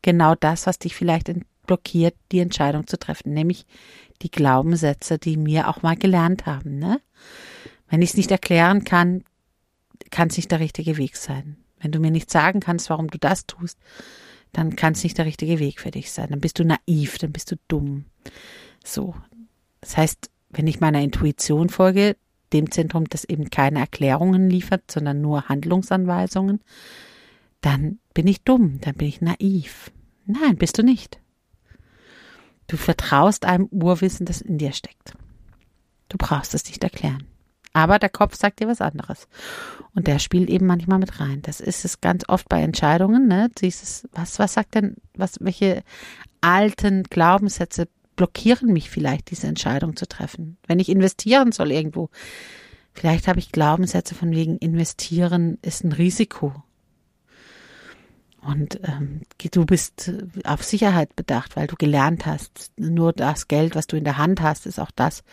genau 0.08 0.36
das, 0.36 0.68
was 0.68 0.80
dich 0.80 0.96
vielleicht 0.96 1.30
blockiert, 1.66 2.16
die 2.32 2.40
Entscheidung 2.40 2.88
zu 2.88 2.98
treffen, 2.98 3.34
nämlich 3.34 3.66
die 4.22 4.32
Glaubenssätze, 4.32 5.20
die 5.20 5.46
wir 5.46 5.68
auch 5.68 5.82
mal 5.82 5.98
gelernt 5.98 6.46
haben. 6.46 6.80
Ne? 6.80 7.02
Wenn 7.90 8.02
ich 8.02 8.12
es 8.12 8.18
nicht 8.18 8.32
erklären 8.32 8.86
kann, 8.86 9.26
kann 10.10 10.30
es 10.30 10.38
nicht 10.38 10.50
der 10.50 10.62
richtige 10.62 10.96
Weg 10.96 11.18
sein. 11.18 11.58
Wenn 11.82 11.92
du 11.92 12.00
mir 12.00 12.10
nicht 12.10 12.32
sagen 12.32 12.62
kannst, 12.62 12.90
warum 12.90 13.10
du 13.10 13.18
das 13.18 13.48
tust, 13.48 13.78
dann 14.54 14.78
kann 14.78 14.94
es 14.94 15.04
nicht 15.04 15.18
der 15.18 15.26
richtige 15.26 15.60
Weg 15.60 15.82
für 15.82 15.92
dich 15.92 16.10
sein. 16.10 16.30
Dann 16.30 16.40
bist 16.40 16.58
du 16.58 16.64
naiv, 16.64 17.18
dann 17.18 17.34
bist 17.34 17.52
du 17.52 17.58
dumm. 17.68 18.06
So, 18.86 19.14
das 19.82 19.98
heißt, 19.98 20.32
wenn 20.52 20.68
ich 20.68 20.80
meiner 20.80 21.02
Intuition 21.02 21.68
folge, 21.68 22.16
dem 22.54 22.72
Zentrum, 22.72 23.10
das 23.10 23.26
eben 23.26 23.50
keine 23.50 23.80
Erklärungen 23.80 24.50
liefert, 24.50 24.90
sondern 24.90 25.20
nur 25.20 25.50
Handlungsanweisungen, 25.50 26.62
dann 27.60 28.00
bin 28.14 28.26
ich 28.26 28.46
dumm, 28.46 28.80
dann 28.80 28.96
bin 28.96 29.10
ich 29.10 29.20
naiv. 29.20 29.92
Nein, 30.28 30.58
bist 30.58 30.78
du 30.78 30.84
nicht. 30.84 31.20
Du 32.68 32.76
vertraust 32.76 33.46
einem 33.46 33.68
Urwissen, 33.72 34.26
das 34.26 34.42
in 34.42 34.58
dir 34.58 34.74
steckt. 34.74 35.14
Du 36.10 36.18
brauchst 36.18 36.54
es 36.54 36.66
nicht 36.66 36.84
erklären. 36.84 37.24
Aber 37.74 38.00
der 38.00 38.10
Kopf 38.10 38.36
sagt 38.36 38.60
dir 38.60 38.68
was 38.68 38.82
anderes. 38.82 39.28
Und 39.94 40.08
der 40.08 40.20
spielt 40.20 40.50
eben 40.50 40.66
manchmal 40.66 41.00
mit 41.00 41.20
rein. 41.20 41.42
Das 41.44 41.60
ist 41.60 41.86
es 41.86 42.02
ganz 42.02 42.24
oft 42.28 42.50
bei 42.50 42.62
Entscheidungen, 42.62 43.28
ne? 43.28 43.50
Dieses, 43.62 44.08
was, 44.12 44.40
was 44.40 44.54
sagt 44.54 44.76
denn, 44.76 44.96
was, 45.16 45.36
welche 45.40 45.84
alten 46.42 47.04
Glaubenssätze 47.04 47.88
blockieren 48.16 48.74
mich 48.74 48.90
vielleicht, 48.90 49.32
diese 49.32 49.48
Entscheidung 49.48 49.96
zu 49.96 50.08
treffen. 50.08 50.58
Wenn 50.66 50.80
ich 50.80 50.90
investieren 50.90 51.52
soll 51.52 51.72
irgendwo, 51.72 52.10
vielleicht 52.94 53.28
habe 53.28 53.40
ich 53.40 53.52
Glaubenssätze 53.52 54.16
von 54.16 54.32
wegen 54.32 54.58
investieren 54.58 55.58
ist 55.62 55.84
ein 55.84 55.94
Risiko. 55.94 56.63
Und 58.41 58.80
ähm, 58.84 59.21
du 59.52 59.65
bist 59.65 60.12
auf 60.45 60.63
Sicherheit 60.63 61.15
bedacht, 61.15 61.56
weil 61.56 61.67
du 61.67 61.76
gelernt 61.76 62.26
hast, 62.26 62.71
nur 62.78 63.12
das 63.12 63.47
Geld, 63.47 63.76
was 63.76 63.88
du 63.88 63.97
in 63.97 64.04
der 64.04 64.17
Hand 64.17 64.41
hast, 64.41 64.65
ist 64.65 64.80
auch 64.80 64.91
das, 64.91 65.23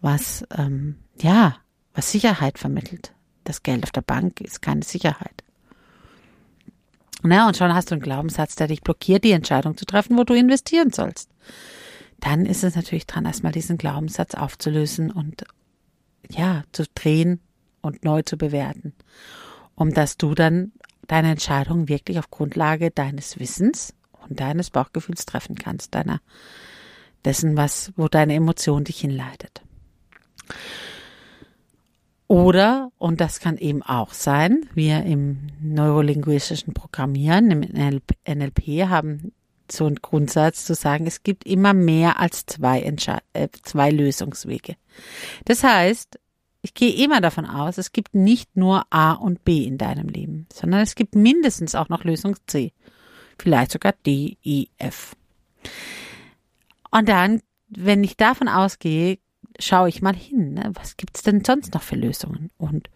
was 0.00 0.44
ähm, 0.56 0.96
ja, 1.20 1.56
was 1.94 2.12
Sicherheit 2.12 2.58
vermittelt. 2.58 3.12
Das 3.44 3.62
Geld 3.62 3.84
auf 3.84 3.92
der 3.92 4.02
Bank 4.02 4.40
ist 4.40 4.62
keine 4.62 4.82
Sicherheit. 4.82 5.42
Na, 7.22 7.48
und 7.48 7.56
schon 7.56 7.74
hast 7.74 7.90
du 7.90 7.94
einen 7.94 8.02
Glaubenssatz, 8.02 8.54
der 8.54 8.68
dich 8.68 8.82
blockiert, 8.82 9.24
die 9.24 9.32
Entscheidung 9.32 9.76
zu 9.76 9.86
treffen, 9.86 10.16
wo 10.18 10.24
du 10.24 10.34
investieren 10.34 10.92
sollst 10.92 11.30
dann 12.24 12.46
ist 12.46 12.64
es 12.64 12.74
natürlich 12.74 13.06
dran, 13.06 13.26
erstmal 13.26 13.52
diesen 13.52 13.76
Glaubenssatz 13.76 14.34
aufzulösen 14.34 15.10
und 15.10 15.44
ja, 16.30 16.62
zu 16.72 16.84
drehen 16.94 17.40
und 17.82 18.02
neu 18.02 18.22
zu 18.22 18.38
bewerten, 18.38 18.94
um 19.74 19.92
dass 19.92 20.16
du 20.16 20.34
dann 20.34 20.72
deine 21.06 21.30
Entscheidung 21.32 21.88
wirklich 21.88 22.18
auf 22.18 22.30
Grundlage 22.30 22.90
deines 22.90 23.38
Wissens 23.38 23.94
und 24.28 24.40
deines 24.40 24.70
Bauchgefühls 24.70 25.26
treffen 25.26 25.56
kannst, 25.56 25.94
deiner 25.94 26.20
dessen, 27.24 27.56
was, 27.56 27.92
wo 27.96 28.08
deine 28.08 28.34
Emotion 28.34 28.84
dich 28.84 29.00
hinleitet. 29.00 29.62
Oder, 32.26 32.90
und 32.98 33.20
das 33.20 33.38
kann 33.38 33.58
eben 33.58 33.82
auch 33.82 34.12
sein, 34.12 34.66
wir 34.74 35.04
im 35.04 35.48
neurolinguistischen 35.60 36.72
Programmieren, 36.74 37.50
im 37.50 37.60
NLP 38.26 38.88
haben 38.88 39.32
so 39.70 39.86
ein 39.86 39.96
Grundsatz 39.96 40.64
zu 40.64 40.74
sagen, 40.74 41.06
es 41.06 41.22
gibt 41.22 41.46
immer 41.46 41.74
mehr 41.74 42.20
als 42.20 42.46
zwei, 42.46 42.82
Entsche 42.82 43.18
äh, 43.32 43.48
zwei 43.62 43.90
Lösungswege. 43.90 44.76
Das 45.44 45.62
heißt, 45.64 46.18
ich 46.64 46.72
gehe 46.72 46.94
immer 47.04 47.20
davon 47.20 47.44
aus, 47.44 47.76
es 47.76 47.92
gibt 47.92 48.14
nicht 48.14 48.56
nur 48.56 48.86
A 48.88 49.12
und 49.12 49.44
B 49.44 49.64
in 49.64 49.76
deinem 49.76 50.08
Leben, 50.08 50.46
sondern 50.50 50.80
es 50.80 50.94
gibt 50.94 51.14
mindestens 51.14 51.74
auch 51.74 51.90
noch 51.90 52.04
Lösung 52.04 52.36
C. 52.46 52.72
Vielleicht 53.38 53.72
sogar 53.72 53.92
D, 54.06 54.38
E, 54.42 54.68
F. 54.78 55.14
Und 56.90 57.06
dann, 57.10 57.42
wenn 57.68 58.02
ich 58.02 58.16
davon 58.16 58.48
ausgehe, 58.48 59.18
schaue 59.58 59.90
ich 59.90 60.00
mal 60.00 60.14
hin, 60.16 60.54
ne? 60.54 60.70
was 60.72 60.96
gibt's 60.96 61.22
denn 61.22 61.44
sonst 61.44 61.74
noch 61.74 61.82
für 61.82 61.96
Lösungen? 61.96 62.50
Und 62.56 62.88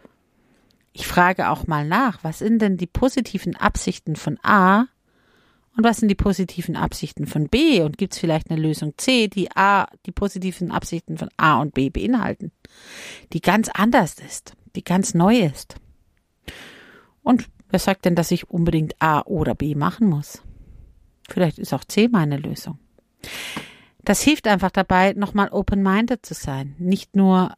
ich 0.95 1.07
frage 1.07 1.51
auch 1.51 1.67
mal 1.67 1.87
nach, 1.87 2.25
was 2.25 2.39
sind 2.39 2.63
denn 2.63 2.79
die 2.79 2.87
positiven 2.87 3.55
Absichten 3.55 4.17
von 4.17 4.39
A 4.43 4.87
und 5.79 5.85
was 5.85 5.99
sind 5.99 6.09
die 6.09 6.17
positiven 6.17 6.75
Absichten 6.75 7.25
von 7.29 7.49
B? 7.49 7.83
Und 7.83 7.99
gibt 7.99 8.13
es 8.13 8.19
vielleicht 8.19 8.51
eine 8.51 8.61
Lösung 8.61 8.95
C, 8.97 9.29
die 9.29 9.55
A, 9.55 9.87
die 10.07 10.11
positiven 10.11 10.73
Absichten 10.73 11.17
von 11.17 11.29
A 11.37 11.61
und 11.61 11.73
B 11.73 11.89
beinhalten? 11.89 12.51
Die 13.33 13.41
ganz 13.41 13.69
anders 13.73 14.15
ist, 14.15 14.55
die 14.75 14.83
ganz 14.83 15.15
neu 15.15 15.39
ist. 15.39 15.77
Und 17.23 17.49
wer 17.69 17.79
sagt 17.79 18.07
denn, 18.07 18.17
dass 18.17 18.33
ich 18.33 18.51
unbedingt 18.51 19.01
A 19.01 19.21
oder 19.21 19.55
B 19.55 19.77
machen 19.77 20.09
muss? 20.09 20.43
Vielleicht 21.29 21.61
ist 21.61 21.73
auch 21.73 21.85
C 21.85 22.09
meine 22.09 22.39
Lösung. 22.39 22.81
Das 24.03 24.21
hilft 24.21 24.49
einfach 24.49 24.73
dabei, 24.73 25.13
nochmal 25.13 25.49
open-minded 25.51 26.27
zu 26.27 26.35
sein. 26.35 26.75
Nicht 26.79 27.15
nur 27.15 27.55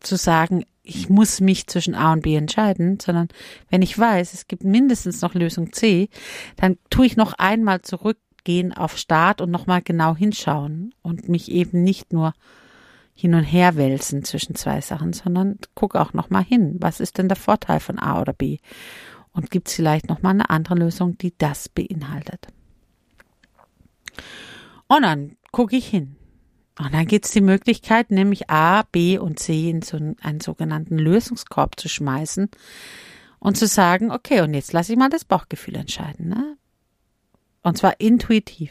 zu 0.00 0.16
sagen, 0.16 0.64
ich 0.88 1.10
muss 1.10 1.40
mich 1.40 1.66
zwischen 1.66 1.94
A 1.94 2.12
und 2.12 2.22
B 2.22 2.34
entscheiden, 2.34 2.98
sondern 2.98 3.28
wenn 3.68 3.82
ich 3.82 3.98
weiß, 3.98 4.32
es 4.32 4.48
gibt 4.48 4.64
mindestens 4.64 5.20
noch 5.20 5.34
Lösung 5.34 5.72
C, 5.72 6.08
dann 6.56 6.78
tue 6.88 7.06
ich 7.06 7.16
noch 7.16 7.34
einmal 7.34 7.82
zurückgehen 7.82 8.72
auf 8.72 8.96
Start 8.96 9.40
und 9.40 9.50
nochmal 9.50 9.82
genau 9.82 10.16
hinschauen 10.16 10.94
und 11.02 11.28
mich 11.28 11.50
eben 11.50 11.82
nicht 11.82 12.12
nur 12.12 12.32
hin 13.14 13.34
und 13.34 13.44
her 13.44 13.76
wälzen 13.76 14.24
zwischen 14.24 14.54
zwei 14.54 14.80
Sachen, 14.80 15.12
sondern 15.12 15.58
guck 15.74 15.94
auch 15.94 16.14
nochmal 16.14 16.44
hin. 16.44 16.76
Was 16.80 17.00
ist 17.00 17.18
denn 17.18 17.28
der 17.28 17.36
Vorteil 17.36 17.80
von 17.80 17.98
A 17.98 18.20
oder 18.20 18.32
B? 18.32 18.58
Und 19.32 19.50
gibt 19.50 19.68
es 19.68 19.74
vielleicht 19.74 20.08
nochmal 20.08 20.32
eine 20.32 20.48
andere 20.48 20.76
Lösung, 20.76 21.18
die 21.18 21.36
das 21.36 21.68
beinhaltet? 21.68 22.46
Und 24.86 25.02
dann 25.02 25.36
gucke 25.52 25.76
ich 25.76 25.86
hin. 25.86 26.17
Und 26.78 26.94
dann 26.94 27.06
gibt 27.06 27.24
es 27.24 27.32
die 27.32 27.40
Möglichkeit, 27.40 28.10
nämlich 28.10 28.50
A, 28.50 28.82
B 28.82 29.18
und 29.18 29.40
C 29.40 29.68
in 29.68 29.82
so 29.82 29.96
einen, 29.96 30.16
einen 30.22 30.40
sogenannten 30.40 30.96
Lösungskorb 30.96 31.78
zu 31.78 31.88
schmeißen 31.88 32.48
und 33.40 33.56
zu 33.56 33.66
sagen, 33.66 34.12
okay, 34.12 34.42
und 34.42 34.54
jetzt 34.54 34.72
lasse 34.72 34.92
ich 34.92 34.98
mal 34.98 35.10
das 35.10 35.24
Bauchgefühl 35.24 35.74
entscheiden. 35.74 36.28
Ne? 36.28 36.56
Und 37.62 37.78
zwar 37.78 38.00
intuitiv. 38.00 38.70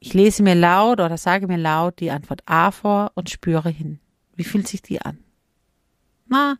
Ich 0.00 0.14
lese 0.14 0.42
mir 0.42 0.54
laut 0.54 1.00
oder 1.00 1.16
sage 1.16 1.46
mir 1.46 1.56
laut 1.56 2.00
die 2.00 2.10
Antwort 2.10 2.42
A 2.46 2.70
vor 2.72 3.12
und 3.14 3.30
spüre 3.30 3.70
hin. 3.70 4.00
Wie 4.34 4.44
fühlt 4.44 4.66
sich 4.66 4.82
die 4.82 5.00
an? 5.00 5.18
Na, 6.28 6.58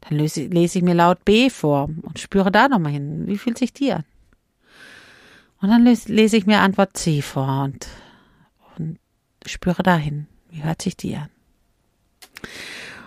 dann 0.00 0.18
lese, 0.18 0.46
lese 0.46 0.78
ich 0.78 0.84
mir 0.84 0.94
laut 0.94 1.24
B 1.24 1.50
vor 1.50 1.90
und 2.02 2.18
spüre 2.18 2.50
da 2.50 2.68
nochmal 2.68 2.92
hin. 2.92 3.26
Wie 3.26 3.38
fühlt 3.38 3.58
sich 3.58 3.72
die 3.72 3.92
an? 3.92 4.04
Und 5.60 5.68
dann 5.68 5.84
lese, 5.84 6.12
lese 6.12 6.36
ich 6.36 6.46
mir 6.46 6.60
Antwort 6.60 6.96
C 6.96 7.22
vor 7.22 7.64
und, 7.64 7.86
und 8.78 8.98
spüre 9.46 9.82
dahin. 9.82 10.26
Wie 10.50 10.62
hört 10.62 10.82
sich 10.82 10.96
die 10.96 11.16
an? 11.16 11.30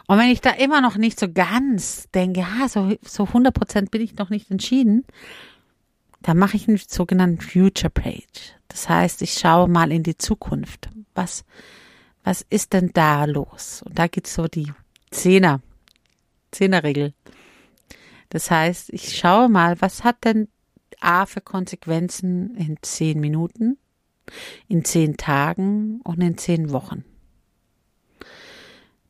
Und 0.08 0.18
wenn 0.18 0.30
ich 0.30 0.42
da 0.42 0.52
immer 0.52 0.82
noch 0.82 0.96
nicht 0.98 1.20
so 1.20 1.32
ganz 1.32 2.10
denke, 2.12 2.42
ja, 2.42 2.70
so, 2.70 2.96
so 3.06 3.26
100 3.26 3.54
Prozent 3.54 3.92
bin 3.92 4.02
ich 4.02 4.16
noch 4.16 4.30
nicht 4.30 4.50
entschieden, 4.50 5.06
dann 6.22 6.38
mache 6.38 6.56
ich 6.56 6.68
einen 6.68 6.78
sogenannten 6.78 7.42
Future 7.42 7.90
Page. 7.90 8.56
Das 8.70 8.90
heißt, 8.90 9.22
ich 9.22 9.34
schaue 9.34 9.68
mal 9.68 9.92
in 9.92 10.04
die 10.04 10.18
Zukunft. 10.18 10.90
Was, 11.14 11.44
was 12.24 12.46
ist 12.50 12.74
denn 12.74 12.92
da 12.94 13.26
los? 13.26 13.84
Und 13.84 14.00
da 14.00 14.08
gibt's 14.08 14.34
so 14.34 14.48
die 14.48 14.72
Zehner, 15.12 15.62
Zehnerregel. 16.52 17.14
Das 18.30 18.50
heißt, 18.52 18.90
ich 18.92 19.18
schaue 19.18 19.50
mal, 19.50 19.80
was 19.82 20.04
hat 20.04 20.24
denn 20.24 20.48
A 21.00 21.26
für 21.26 21.42
Konsequenzen 21.42 22.56
in 22.56 22.78
zehn 22.82 23.20
Minuten, 23.20 23.78
in 24.68 24.84
zehn 24.86 25.18
Tagen 25.18 26.02
und 26.04 26.22
in 26.22 26.38
zehn 26.38 26.72
Wochen. 26.72 27.04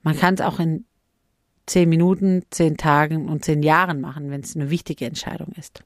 Man 0.03 0.17
kann 0.17 0.35
es 0.35 0.41
auch 0.41 0.59
in 0.59 0.85
zehn 1.65 1.89
Minuten, 1.89 2.43
zehn 2.49 2.77
Tagen 2.77 3.27
und 3.27 3.43
zehn 3.43 3.61
Jahren 3.61 4.01
machen, 4.01 4.31
wenn 4.31 4.41
es 4.41 4.55
eine 4.55 4.69
wichtige 4.69 5.05
Entscheidung 5.05 5.51
ist. 5.57 5.83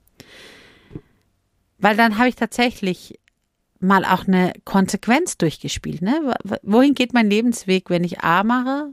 Weil 1.79 1.97
dann 1.97 2.17
habe 2.17 2.29
ich 2.29 2.35
tatsächlich 2.35 3.19
mal 3.79 4.05
auch 4.05 4.27
eine 4.27 4.53
Konsequenz 4.63 5.37
durchgespielt. 5.37 6.03
Ne? 6.03 6.35
Wohin 6.61 6.93
geht 6.93 7.13
mein 7.13 7.29
Lebensweg, 7.29 7.89
wenn 7.89 8.03
ich 8.03 8.19
A 8.19 8.43
mache? 8.43 8.91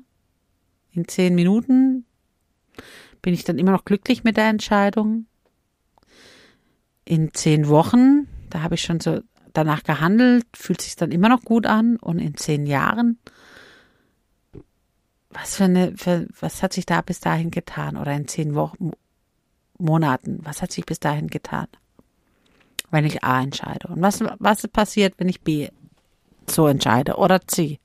In 0.93 1.07
zehn 1.07 1.35
Minuten 1.35 2.07
bin 3.21 3.35
ich 3.35 3.45
dann 3.45 3.59
immer 3.59 3.73
noch 3.73 3.85
glücklich 3.85 4.25
mit 4.25 4.39
der 4.39 4.47
Entscheidung. 4.47 5.27
In 7.05 7.35
zehn 7.35 7.69
Wochen, 7.69 8.27
da 8.49 8.63
habe 8.63 8.77
ich 8.77 8.83
schon 8.83 9.01
so 9.01 9.21
danach 9.53 9.83
gehandelt, 9.83 10.47
fühlt 10.55 10.81
sich 10.81 10.97
dann 10.97 11.13
immer 11.13 11.29
noch 11.29 11.43
gut 11.43 11.67
an. 11.67 11.97
Und 11.97 12.19
in 12.19 12.37
zehn 12.37 12.67
Jahren, 12.67 13.19
was 15.31 15.57
für 15.57 15.65
eine, 15.65 15.97
für, 15.97 16.27
was 16.41 16.63
hat 16.63 16.73
sich 16.73 16.87
da 16.87 17.01
bis 17.01 17.21
dahin 17.21 17.51
getan? 17.51 17.97
Oder 17.97 18.13
in 18.13 18.29
zehn 18.29 18.55
Wochen, 18.55 18.93
Monaten, 19.79 20.41
was 20.43 20.63
hat 20.63 20.73
sich 20.73 20.87
bis 20.87 21.01
dahin 21.01 21.29
getan? 21.29 21.69
wenn 22.91 23.05
ich 23.05 23.25
A 23.25 23.43
entscheide? 23.43 23.89
Und 23.89 24.03
was, 24.03 24.23
was 24.39 24.67
passiert, 24.69 25.15
wenn 25.19 25.29
ich 25.29 25.43
B 25.43 25.69
so 26.47 26.67
entscheide 26.67 27.17
oder 27.17 27.47
C? 27.47 27.79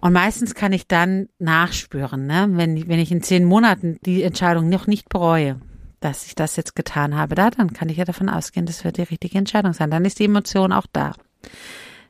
Und 0.00 0.12
meistens 0.12 0.54
kann 0.54 0.72
ich 0.72 0.86
dann 0.86 1.28
nachspüren, 1.40 2.26
ne? 2.26 2.48
wenn, 2.52 2.88
wenn 2.88 3.00
ich 3.00 3.10
in 3.10 3.22
zehn 3.22 3.44
Monaten 3.44 3.98
die 4.04 4.22
Entscheidung 4.22 4.68
noch 4.68 4.86
nicht 4.86 5.08
bereue, 5.08 5.60
dass 6.00 6.26
ich 6.26 6.34
das 6.34 6.56
jetzt 6.56 6.76
getan 6.76 7.16
habe, 7.16 7.34
da, 7.34 7.50
dann 7.50 7.72
kann 7.72 7.88
ich 7.88 7.96
ja 7.96 8.04
davon 8.04 8.28
ausgehen, 8.28 8.66
das 8.66 8.84
wird 8.84 8.98
die 8.98 9.02
richtige 9.02 9.38
Entscheidung 9.38 9.72
sein. 9.72 9.90
Dann 9.90 10.04
ist 10.04 10.18
die 10.18 10.24
Emotion 10.24 10.72
auch 10.72 10.86
da. 10.92 11.14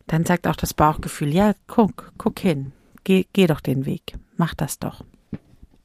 Dann 0.06 0.24
sagt 0.24 0.46
auch 0.46 0.56
das 0.56 0.74
Bauchgefühl, 0.74 1.32
ja, 1.32 1.54
guck, 1.66 2.12
guck 2.18 2.38
hin, 2.38 2.72
geh, 3.04 3.26
geh 3.32 3.46
doch 3.46 3.60
den 3.60 3.86
Weg, 3.86 4.14
mach 4.36 4.54
das 4.54 4.78
doch. 4.78 5.04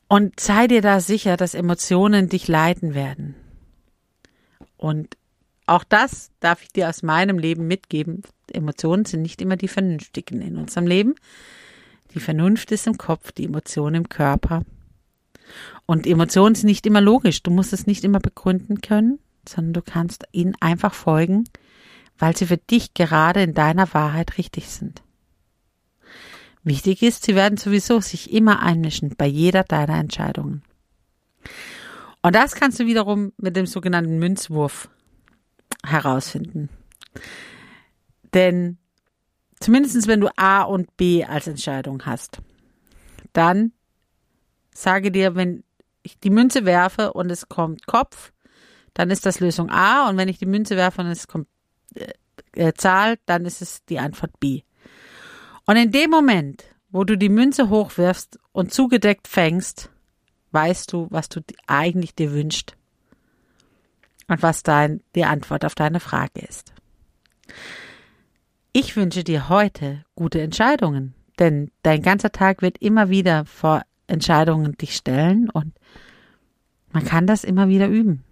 Und 0.08 0.40
sei 0.40 0.68
dir 0.68 0.82
da 0.82 1.00
sicher, 1.00 1.38
dass 1.38 1.54
Emotionen 1.54 2.30
dich 2.30 2.48
leiten 2.48 2.94
werden. 2.94 3.36
Und 4.78 5.18
auch 5.66 5.84
das 5.84 6.32
darf 6.40 6.62
ich 6.62 6.70
dir 6.70 6.90
aus 6.90 7.04
meinem 7.04 7.40
Leben 7.40 7.68
mitgeben. 7.68 8.24
Emotionen 8.52 9.06
sind 9.06 9.22
nicht 9.22 9.42
immer 9.42 9.56
die 9.56 9.68
vernünftigen 9.68 10.42
in 10.42 10.58
unserem 10.58 10.88
Leben. 10.88 11.16
Die 12.14 12.20
Vernunft 12.20 12.72
ist 12.72 12.86
im 12.86 12.98
Kopf, 12.98 13.32
die 13.32 13.46
Emotionen 13.46 13.96
im 13.96 14.10
Körper. 14.10 14.64
Und 15.86 16.08
Emotionen 16.08 16.56
sind 16.56 16.68
nicht 16.68 16.86
immer 16.86 17.02
logisch. 17.02 17.44
Du 17.44 17.52
musst 17.52 17.74
es 17.74 17.88
nicht 17.88 18.04
immer 18.04 18.20
begründen 18.20 18.82
können, 18.82 19.20
sondern 19.48 19.74
du 19.74 19.82
kannst 19.82 20.26
ihnen 20.32 20.56
einfach 20.60 20.94
folgen, 20.94 21.46
weil 22.18 22.36
sie 22.36 22.46
für 22.46 22.58
dich 22.58 22.94
gerade 22.94 23.44
in 23.44 23.54
deiner 23.54 23.94
Wahrheit 23.94 24.38
richtig 24.38 24.70
sind. 24.70 25.04
Wichtig 26.64 27.04
ist, 27.04 27.26
sie 27.26 27.36
werden 27.36 27.58
sowieso 27.58 28.00
sich 28.00 28.32
immer 28.32 28.62
einmischen 28.62 29.16
bei 29.18 29.28
jeder 29.28 29.64
deiner 29.64 29.98
Entscheidungen. 29.98 30.64
Und 32.22 32.36
das 32.36 32.56
kannst 32.56 32.80
du 32.80 32.86
wiederum 32.86 33.34
mit 33.38 33.58
dem 33.58 33.66
sogenannten 33.66 34.18
Münzwurf 34.18 34.90
herausfinden. 35.86 36.70
Denn 38.34 38.78
zumindest 39.60 40.08
wenn 40.08 40.22
du 40.22 40.30
A 40.38 40.62
und 40.64 40.96
B 40.96 41.26
als 41.26 41.48
Entscheidung 41.48 42.06
hast, 42.06 42.40
dann 43.34 43.74
sage 44.74 45.12
dir, 45.12 45.36
wenn 45.36 45.64
ich 46.04 46.20
die 46.20 46.30
Münze 46.30 46.66
werfe 46.66 47.14
und 47.14 47.32
es 47.32 47.50
kommt 47.50 47.88
Kopf, 47.88 48.32
dann 48.94 49.10
ist 49.10 49.26
das 49.26 49.40
Lösung 49.40 49.70
A 49.70 50.10
und 50.10 50.18
wenn 50.18 50.30
ich 50.30 50.38
die 50.38 50.46
Münze 50.46 50.76
werfe 50.76 51.02
und 51.02 51.08
es 51.08 51.28
kommt 51.28 51.48
äh, 51.96 52.14
äh 52.54 52.74
Zahl, 52.74 53.18
dann 53.26 53.46
ist 53.46 53.62
es 53.62 53.84
die 53.86 54.00
Antwort 54.00 54.40
B. 54.40 54.62
Und 55.66 55.78
in 55.78 55.92
dem 55.92 56.10
Moment, 56.10 56.64
wo 56.90 57.04
du 57.04 57.18
die 57.18 57.30
Münze 57.30 57.70
hochwirfst 57.70 58.38
und 58.52 58.74
zugedeckt 58.74 59.28
fängst, 59.28 59.90
weißt 60.52 60.92
du, 60.94 61.08
was 61.10 61.30
du 61.30 61.42
eigentlich 61.66 62.14
dir 62.14 62.32
wünschst 62.32 62.76
und 64.28 64.44
was 64.44 64.64
dein, 64.64 65.02
die 65.16 65.26
Antwort 65.26 65.66
auf 65.66 65.76
deine 65.76 66.00
Frage 66.00 66.42
ist. 66.42 66.74
Ich 68.74 68.96
wünsche 68.96 69.24
dir 69.24 69.50
heute 69.50 70.06
gute 70.16 70.42
Entscheidungen, 70.42 71.16
denn 71.40 71.72
dein 71.82 72.02
ganzer 72.02 72.32
Tag 72.32 72.62
wird 72.62 72.78
immer 72.80 73.10
wieder 73.10 73.46
vor 73.46 73.84
Entscheidungen 74.08 74.74
dich 74.74 74.96
stellen 74.96 75.50
und 75.50 75.74
man 76.92 77.04
kann 77.04 77.28
das 77.28 77.44
immer 77.44 77.68
wieder 77.68 77.88
üben. 77.88 78.24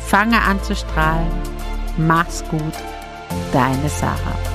Fange 0.00 0.40
an 0.40 0.62
zu 0.62 0.74
strahlen. 0.74 1.30
Mach's 1.96 2.44
gut. 2.50 2.74
Deine 3.52 3.88
Sarah. 3.88 4.53